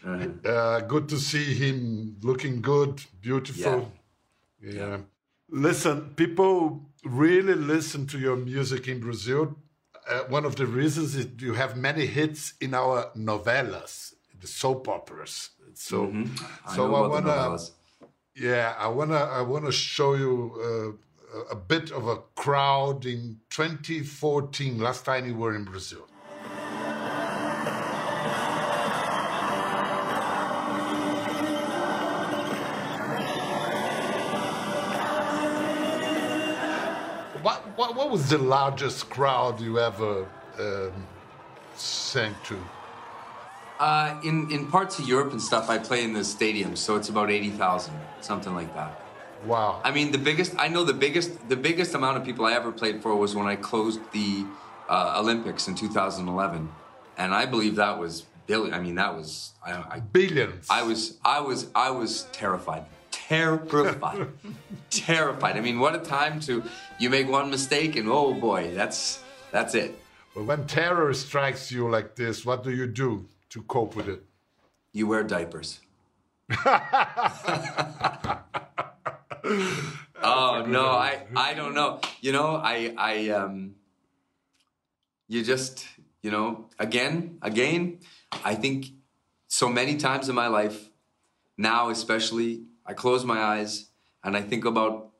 Uh, 0.45 0.79
good 0.88 1.10
to 1.10 1.17
see 1.17 1.53
him 1.55 2.15
looking 2.21 2.62
good, 2.62 3.03
beautiful. 3.19 3.91
Yeah. 4.62 4.99
Listen, 5.49 6.13
people 6.15 6.89
really 7.03 7.55
listen 7.55 8.08
to 8.08 8.17
your 8.17 8.38
music 8.38 8.88
in 8.88 8.99
Brazil. 9.01 9.58
Uh, 10.10 10.21
one 10.29 10.45
of 10.45 10.55
the 10.55 10.65
reasons 10.65 11.15
is 11.15 11.27
you 11.39 11.53
have 11.53 11.75
many 11.75 12.05
hits 12.05 12.53
in 12.62 12.73
our 12.73 13.12
novelas, 13.15 14.13
the 14.39 14.47
soap 14.47 14.88
operas. 14.88 15.49
So, 15.73 16.08
Mhm. 16.08 16.30
I 16.65 16.75
so 16.75 16.86
I, 16.95 17.08
wanna, 17.08 17.58
yeah, 18.36 18.75
I 18.78 18.88
wanna, 18.88 19.15
I 19.39 19.41
wanna 19.41 19.71
show 19.71 20.13
you 20.15 20.34
uh, 20.67 21.38
a- 21.38 21.52
a 21.52 21.56
bit 21.56 21.91
of 21.91 22.08
a 22.08 22.17
crowd 22.36 23.06
in 23.06 23.39
2014. 23.49 24.80
Last 24.80 25.06
time 25.06 25.25
you 25.28 25.36
were 25.36 25.56
in 25.56 25.63
Brazil. 25.63 26.08
What, 37.41 37.62
what, 37.78 37.95
what 37.95 38.10
was 38.10 38.30
the 38.30 38.38
largest 38.38 39.10
crowd 39.10 39.62
you 39.62 39.80
ever 39.80 40.28
um, 40.60 40.91
sang 41.75 42.36
to? 42.45 42.58
Uh, 43.79 44.19
in 44.23 44.51
in 44.51 44.67
parts 44.67 44.99
of 44.99 45.07
Europe 45.07 45.31
and 45.31 45.41
stuff, 45.41 45.69
I 45.69 45.77
play 45.77 46.03
in 46.03 46.13
the 46.13 46.19
stadiums, 46.19 46.77
so 46.77 46.95
it's 46.95 47.09
about 47.09 47.31
eighty 47.31 47.49
thousand, 47.49 47.95
something 48.21 48.53
like 48.53 48.73
that. 48.75 49.01
Wow. 49.45 49.79
I 49.83 49.91
mean, 49.91 50.11
the 50.11 50.17
biggest. 50.17 50.53
I 50.57 50.67
know 50.67 50.83
the 50.83 50.93
biggest. 50.93 51.47
The 51.47 51.55
biggest 51.55 51.95
amount 51.95 52.17
of 52.17 52.25
people 52.25 52.45
I 52.45 52.53
ever 52.53 52.71
played 52.71 53.01
for 53.01 53.15
was 53.15 53.35
when 53.35 53.47
I 53.47 53.55
closed 53.55 54.01
the 54.11 54.45
uh, 54.89 55.15
Olympics 55.17 55.67
in 55.67 55.75
2011, 55.75 56.69
and 57.17 57.33
I 57.33 57.45
believe 57.45 57.77
that 57.77 57.97
was 57.97 58.25
billion. 58.47 58.73
I 58.73 58.81
mean, 58.81 58.95
that 58.95 59.15
was 59.15 59.53
I, 59.65 59.71
I, 59.95 59.99
billions. 60.01 60.67
I 60.69 60.83
was 60.83 61.17
I 61.23 61.39
was 61.39 61.67
I 61.73 61.89
was 61.91 62.23
terrified, 62.33 62.83
terrified, 63.11 64.27
terrified. 64.89 65.55
I 65.55 65.61
mean, 65.61 65.79
what 65.79 65.95
a 65.95 65.99
time 65.99 66.41
to 66.41 66.63
you 66.99 67.09
make 67.09 67.29
one 67.29 67.49
mistake 67.49 67.95
and 67.95 68.09
oh 68.09 68.33
boy, 68.33 68.73
that's 68.75 69.23
that's 69.51 69.73
it. 69.73 69.97
But 70.35 70.43
when 70.43 70.67
terror 70.67 71.13
strikes 71.13 71.71
you 71.71 71.89
like 71.89 72.15
this, 72.15 72.45
what 72.45 72.63
do 72.63 72.71
you 72.71 72.87
do 72.87 73.25
to 73.49 73.62
cope 73.63 73.95
with 73.95 74.07
it? 74.07 74.23
You 74.91 75.07
wear 75.07 75.23
diapers. 75.23 75.79
oh 76.51 76.57
no, 80.67 80.91
I 80.91 81.23
I 81.35 81.53
don't 81.53 81.73
know. 81.73 81.99
You 82.21 82.31
know, 82.31 82.55
I 82.55 82.93
I 82.97 83.29
um 83.29 83.75
you 85.29 85.43
just, 85.43 85.88
you 86.23 86.31
know, 86.31 86.65
again, 86.79 87.38
again, 87.43 87.99
I 88.43 88.55
think 88.55 88.88
so 89.47 89.69
many 89.69 89.95
times 89.95 90.27
in 90.27 90.35
my 90.35 90.47
life, 90.47 90.89
now 91.55 91.89
especially, 91.89 92.63
I 92.85 92.93
close 92.93 93.23
my 93.23 93.39
eyes 93.39 93.89
and 94.23 94.35
I 94.35 94.41
think 94.41 94.65
about 94.65 95.12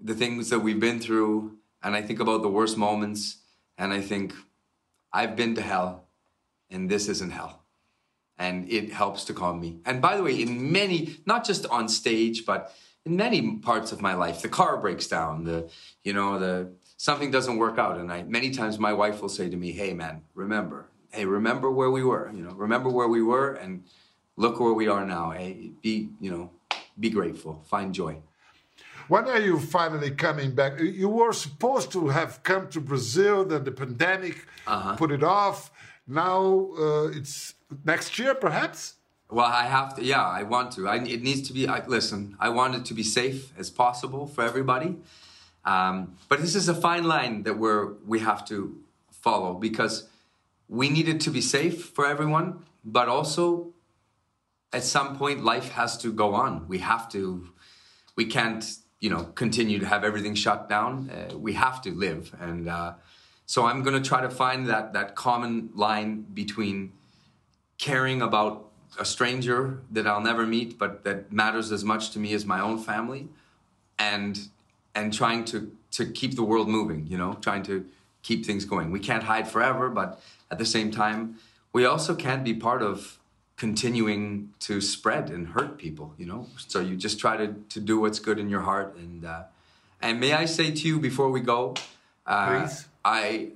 the 0.00 0.14
things 0.14 0.50
that 0.50 0.60
we've 0.60 0.78
been 0.78 1.00
through 1.00 1.58
and 1.82 1.96
I 1.96 2.02
think 2.02 2.20
about 2.20 2.42
the 2.42 2.48
worst 2.48 2.76
moments 2.76 3.38
and 3.76 3.92
I 3.92 4.00
think 4.00 4.32
I've 5.12 5.34
been 5.34 5.56
to 5.56 5.62
hell 5.62 6.03
and 6.74 6.90
this 6.90 7.08
isn't 7.08 7.30
hell 7.30 7.64
and 8.38 8.70
it 8.70 8.92
helps 8.92 9.24
to 9.24 9.32
calm 9.32 9.60
me. 9.60 9.78
And 9.86 10.02
by 10.02 10.16
the 10.16 10.22
way, 10.22 10.40
in 10.40 10.72
many, 10.72 11.16
not 11.24 11.44
just 11.44 11.66
on 11.66 11.88
stage, 11.88 12.44
but 12.44 12.74
in 13.06 13.16
many 13.16 13.56
parts 13.58 13.92
of 13.92 14.00
my 14.00 14.14
life, 14.14 14.42
the 14.42 14.48
car 14.48 14.76
breaks 14.78 15.06
down, 15.06 15.44
the 15.44 15.70
you 16.02 16.12
know, 16.12 16.38
the 16.38 16.72
something 16.96 17.30
doesn't 17.30 17.56
work 17.56 17.78
out, 17.78 17.98
and 17.98 18.10
I 18.12 18.22
many 18.22 18.50
times 18.50 18.78
my 18.78 18.92
wife 18.92 19.20
will 19.22 19.28
say 19.28 19.48
to 19.48 19.56
me, 19.56 19.72
"Hey, 19.72 19.92
man, 19.92 20.22
remember, 20.34 20.88
hey, 21.12 21.24
remember 21.26 21.70
where 21.70 21.90
we 21.90 22.02
were, 22.02 22.30
you 22.34 22.42
know, 22.42 22.52
remember 22.52 22.88
where 22.88 23.08
we 23.08 23.22
were, 23.22 23.52
and 23.52 23.84
look 24.36 24.58
where 24.58 24.72
we 24.72 24.88
are 24.88 25.04
now. 25.04 25.30
Hey, 25.30 25.72
be 25.82 26.08
you 26.20 26.30
know, 26.30 26.50
be 26.98 27.10
grateful, 27.10 27.62
find 27.68 27.94
joy." 27.94 28.22
When 29.06 29.28
are 29.28 29.40
you 29.40 29.60
finally 29.60 30.12
coming 30.12 30.54
back? 30.54 30.80
You 30.80 31.10
were 31.10 31.34
supposed 31.34 31.92
to 31.92 32.08
have 32.08 32.42
come 32.42 32.68
to 32.68 32.80
Brazil, 32.80 33.44
then 33.44 33.64
the 33.64 33.70
pandemic 33.70 34.46
uh-huh. 34.66 34.96
put 34.96 35.12
it 35.12 35.22
off. 35.22 35.70
Now 36.06 36.68
uh, 36.78 37.06
it's 37.08 37.54
next 37.84 38.18
year, 38.18 38.34
perhaps? 38.34 38.94
Well, 39.30 39.46
I 39.46 39.64
have 39.64 39.96
to. 39.96 40.04
Yeah, 40.04 40.24
I 40.24 40.42
want 40.42 40.72
to. 40.72 40.86
I, 40.86 40.96
it 40.96 41.22
needs 41.22 41.46
to 41.48 41.52
be. 41.52 41.66
I, 41.66 41.84
listen, 41.86 42.36
I 42.38 42.50
want 42.50 42.74
it 42.74 42.84
to 42.86 42.94
be 42.94 43.02
safe 43.02 43.52
as 43.58 43.70
possible 43.70 44.26
for 44.26 44.44
everybody. 44.44 44.96
Um, 45.64 46.16
but 46.28 46.40
this 46.40 46.54
is 46.54 46.68
a 46.68 46.74
fine 46.74 47.04
line 47.04 47.42
that 47.44 47.58
we're 47.58 47.94
we 48.06 48.20
have 48.20 48.44
to 48.46 48.76
follow 49.10 49.54
because 49.54 50.06
we 50.68 50.90
need 50.90 51.08
it 51.08 51.20
to 51.22 51.30
be 51.30 51.40
safe 51.40 51.86
for 51.86 52.06
everyone, 52.06 52.64
but 52.84 53.08
also 53.08 53.72
at 54.72 54.84
some 54.84 55.16
point 55.16 55.42
life 55.42 55.70
has 55.72 55.96
to 55.98 56.12
go 56.12 56.34
on. 56.34 56.68
We 56.68 56.78
have 56.78 57.08
to. 57.12 57.48
We 58.16 58.26
can't, 58.26 58.64
you 59.00 59.10
know, 59.10 59.24
continue 59.34 59.78
to 59.80 59.86
have 59.86 60.04
everything 60.04 60.34
shut 60.34 60.68
down. 60.68 61.10
Uh, 61.10 61.36
we 61.38 61.54
have 61.54 61.80
to 61.82 61.90
live, 61.90 62.32
and 62.38 62.68
uh, 62.68 62.92
so 63.46 63.66
I'm 63.66 63.82
going 63.82 64.00
to 64.00 64.06
try 64.06 64.20
to 64.20 64.30
find 64.30 64.66
that 64.68 64.92
that 64.94 65.14
common 65.14 65.70
line 65.74 66.22
between 66.32 66.92
caring 67.78 68.22
about 68.22 68.70
a 68.98 69.04
stranger 69.04 69.80
that 69.90 70.06
I'll 70.06 70.20
never 70.20 70.46
meet, 70.46 70.78
but 70.78 71.04
that 71.04 71.32
matters 71.32 71.72
as 71.72 71.84
much 71.84 72.10
to 72.12 72.18
me 72.18 72.32
as 72.32 72.44
my 72.46 72.60
own 72.60 72.78
family, 72.78 73.28
and 73.98 74.48
and 74.94 75.12
trying 75.12 75.44
to 75.46 75.72
to 75.92 76.06
keep 76.06 76.36
the 76.36 76.42
world 76.42 76.68
moving. 76.68 77.06
You 77.06 77.18
know, 77.18 77.34
trying 77.34 77.62
to 77.64 77.86
keep 78.22 78.46
things 78.46 78.64
going. 78.64 78.90
We 78.90 79.00
can't 79.00 79.24
hide 79.24 79.48
forever, 79.48 79.90
but 79.90 80.20
at 80.50 80.58
the 80.58 80.64
same 80.64 80.90
time, 80.90 81.38
we 81.72 81.84
also 81.84 82.14
can't 82.14 82.44
be 82.44 82.54
part 82.54 82.82
of 82.82 83.18
continuing 83.56 84.52
to 84.60 84.80
spread 84.80 85.30
and 85.30 85.48
hurt 85.48 85.76
people. 85.78 86.14
You 86.16 86.26
know, 86.26 86.48
so 86.56 86.80
you 86.80 86.96
just 86.96 87.18
try 87.18 87.36
to 87.36 87.54
to 87.68 87.80
do 87.80 88.00
what's 88.00 88.20
good 88.20 88.38
in 88.38 88.48
your 88.48 88.62
heart. 88.62 88.96
And 88.96 89.24
uh, 89.24 89.42
and 90.00 90.20
may 90.20 90.32
I 90.32 90.46
say 90.46 90.70
to 90.70 90.88
you 90.88 90.98
before 90.98 91.30
we 91.30 91.40
go, 91.40 91.74
uh, 92.26 92.60
Please. 92.60 92.86
I 93.04 93.52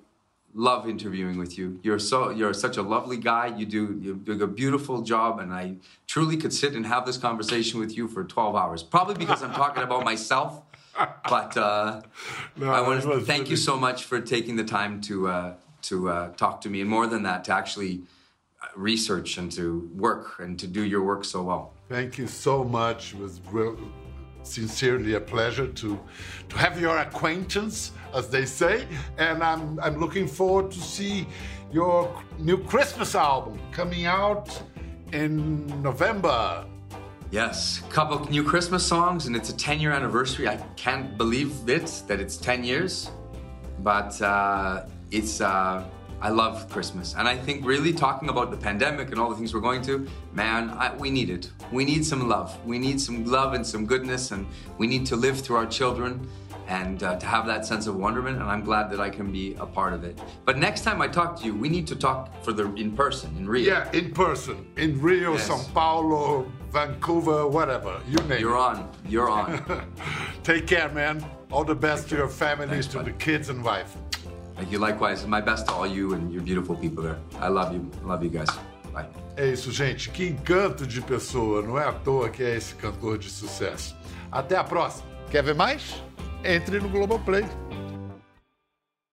love 0.54 0.88
interviewing 0.88 1.38
with 1.38 1.56
you. 1.58 1.78
You're 1.82 1.98
so 1.98 2.30
you're 2.30 2.54
such 2.54 2.76
a 2.76 2.82
lovely 2.82 3.16
guy. 3.16 3.46
You 3.46 3.66
do 3.66 3.98
you 4.00 4.14
do 4.14 4.42
a 4.42 4.46
beautiful 4.46 5.02
job, 5.02 5.38
and 5.38 5.52
I 5.52 5.76
truly 6.06 6.36
could 6.36 6.52
sit 6.52 6.74
and 6.74 6.86
have 6.86 7.06
this 7.06 7.16
conversation 7.16 7.80
with 7.80 7.96
you 7.96 8.08
for 8.08 8.24
12 8.24 8.56
hours. 8.56 8.82
Probably 8.82 9.14
because 9.14 9.42
I'm 9.42 9.52
talking 9.52 9.82
about 9.82 10.04
myself. 10.04 10.62
But 11.28 11.56
uh, 11.56 12.02
No, 12.56 12.70
I 12.72 12.80
want 12.80 13.02
to 13.02 13.20
thank 13.20 13.50
you 13.50 13.56
so 13.56 13.76
much 13.76 14.04
for 14.04 14.20
taking 14.20 14.56
the 14.56 14.64
time 14.64 15.00
to 15.02 15.28
uh, 15.28 15.54
to 15.82 16.10
uh, 16.10 16.28
talk 16.32 16.60
to 16.62 16.68
me, 16.68 16.80
and 16.80 16.90
more 16.90 17.06
than 17.06 17.22
that, 17.22 17.44
to 17.44 17.52
actually 17.52 18.02
uh, 18.62 18.66
research 18.74 19.38
and 19.38 19.52
to 19.52 19.88
work 19.94 20.40
and 20.40 20.58
to 20.58 20.66
do 20.66 20.82
your 20.82 21.02
work 21.02 21.24
so 21.24 21.42
well. 21.42 21.72
Thank 21.88 22.18
you 22.18 22.26
so 22.26 22.64
much. 22.64 23.14
It 23.14 23.20
was 23.20 23.40
real, 23.50 23.78
sincerely 24.48 25.14
a 25.14 25.20
pleasure 25.20 25.66
to 25.66 25.98
to 26.48 26.58
have 26.58 26.80
your 26.80 26.98
acquaintance, 26.98 27.92
as 28.14 28.28
they 28.28 28.44
say, 28.44 28.86
and 29.18 29.42
I'm 29.42 29.78
I'm 29.80 29.98
looking 30.00 30.26
forward 30.26 30.70
to 30.72 30.80
see 30.80 31.26
your 31.72 32.10
new 32.38 32.58
Christmas 32.64 33.14
album 33.14 33.58
coming 33.72 34.06
out 34.06 34.62
in 35.12 35.66
November. 35.82 36.64
Yes, 37.30 37.80
a 37.80 37.90
couple 37.92 38.18
new 38.30 38.42
Christmas 38.42 38.84
songs, 38.86 39.26
and 39.26 39.36
it's 39.36 39.50
a 39.50 39.56
10 39.56 39.80
year 39.80 39.92
anniversary. 39.92 40.48
I 40.48 40.56
can't 40.76 41.18
believe 41.18 41.52
it 41.68 42.02
that 42.06 42.20
it's 42.20 42.38
10 42.38 42.64
years, 42.64 43.10
but 43.80 44.20
uh, 44.22 44.86
it's. 45.10 45.40
Uh, 45.40 45.84
I 46.20 46.30
love 46.30 46.68
Christmas, 46.68 47.14
and 47.16 47.28
I 47.28 47.36
think 47.36 47.64
really 47.64 47.92
talking 47.92 48.28
about 48.28 48.50
the 48.50 48.56
pandemic 48.56 49.10
and 49.12 49.20
all 49.20 49.30
the 49.30 49.36
things 49.36 49.54
we're 49.54 49.60
going 49.60 49.82
to, 49.82 50.06
man, 50.32 50.70
I, 50.70 50.92
we 50.96 51.10
need 51.10 51.30
it. 51.30 51.50
We 51.70 51.84
need 51.84 52.04
some 52.04 52.28
love. 52.28 52.58
We 52.66 52.78
need 52.78 53.00
some 53.00 53.24
love 53.24 53.54
and 53.54 53.64
some 53.64 53.86
goodness, 53.86 54.32
and 54.32 54.46
we 54.78 54.86
need 54.88 55.06
to 55.06 55.16
live 55.16 55.40
through 55.40 55.56
our 55.56 55.66
children 55.66 56.28
and 56.66 57.02
uh, 57.02 57.16
to 57.18 57.24
have 57.24 57.46
that 57.46 57.64
sense 57.64 57.86
of 57.86 57.94
wonderment. 57.96 58.40
And 58.40 58.50
I'm 58.50 58.62
glad 58.64 58.90
that 58.90 59.00
I 59.00 59.10
can 59.10 59.30
be 59.30 59.54
a 59.60 59.64
part 59.64 59.92
of 59.94 60.02
it. 60.04 60.20
But 60.44 60.58
next 60.58 60.82
time 60.82 61.00
I 61.00 61.06
talk 61.08 61.38
to 61.40 61.46
you, 61.46 61.54
we 61.54 61.68
need 61.68 61.86
to 61.86 61.96
talk 61.96 62.42
for 62.44 62.52
the 62.52 62.64
in 62.74 62.96
person 62.96 63.34
in 63.38 63.48
Rio. 63.48 63.66
Yeah, 63.72 63.90
in 63.92 64.12
person, 64.12 64.66
in 64.76 65.00
Rio, 65.00 65.32
Yes. 65.34 65.48
São 65.48 65.72
Paulo, 65.72 66.50
Vancouver, 66.70 67.46
whatever, 67.46 68.00
you 68.08 68.18
name 68.28 68.40
You're 68.40 68.56
it. 68.56 68.60
on. 68.60 68.90
You're 69.08 69.30
on. 69.30 69.62
Take 70.42 70.66
care, 70.66 70.88
man. 70.90 71.24
All 71.52 71.64
the 71.64 71.74
best 71.76 72.08
to 72.10 72.16
your 72.16 72.28
families, 72.28 72.70
Thanks, 72.70 72.86
to 72.88 72.96
buddy. 72.98 73.12
the 73.12 73.18
kids 73.18 73.48
and 73.50 73.64
wife. 73.64 73.96
Thank 74.58 74.72
you. 74.72 74.80
Likewise. 74.80 75.24
My 75.26 75.40
best 75.40 75.66
to 75.66 75.72
all 75.72 75.86
you 75.86 76.14
and 76.14 76.32
your 76.32 76.42
beautiful 76.42 76.74
people 76.74 77.04
there. 77.04 77.18
I 77.40 77.48
love 77.48 77.72
you. 77.72 77.88
Love 78.04 78.24
you 78.24 78.30
guys. 78.30 78.50
Bye. 78.92 79.06
É 79.36 79.46
isso, 79.46 79.70
gente. 79.70 80.10
Que 80.10 80.26
encanto 80.26 80.84
de 80.84 81.00
pessoa. 81.00 81.62
Não 81.62 81.78
é 81.78 81.84
à 81.84 81.92
toa 81.92 82.28
que 82.28 82.42
é 82.42 82.56
esse 82.56 82.74
cantor 82.74 83.18
de 83.18 83.30
sucesso. 83.30 83.96
Até 84.32 84.56
a 84.56 84.64
próxima. 84.64 85.06
Quer 85.30 85.44
ver 85.44 85.54
mais? 85.54 86.02
Entre 86.44 86.80
no 86.80 86.88
Globoplay. 86.88 87.44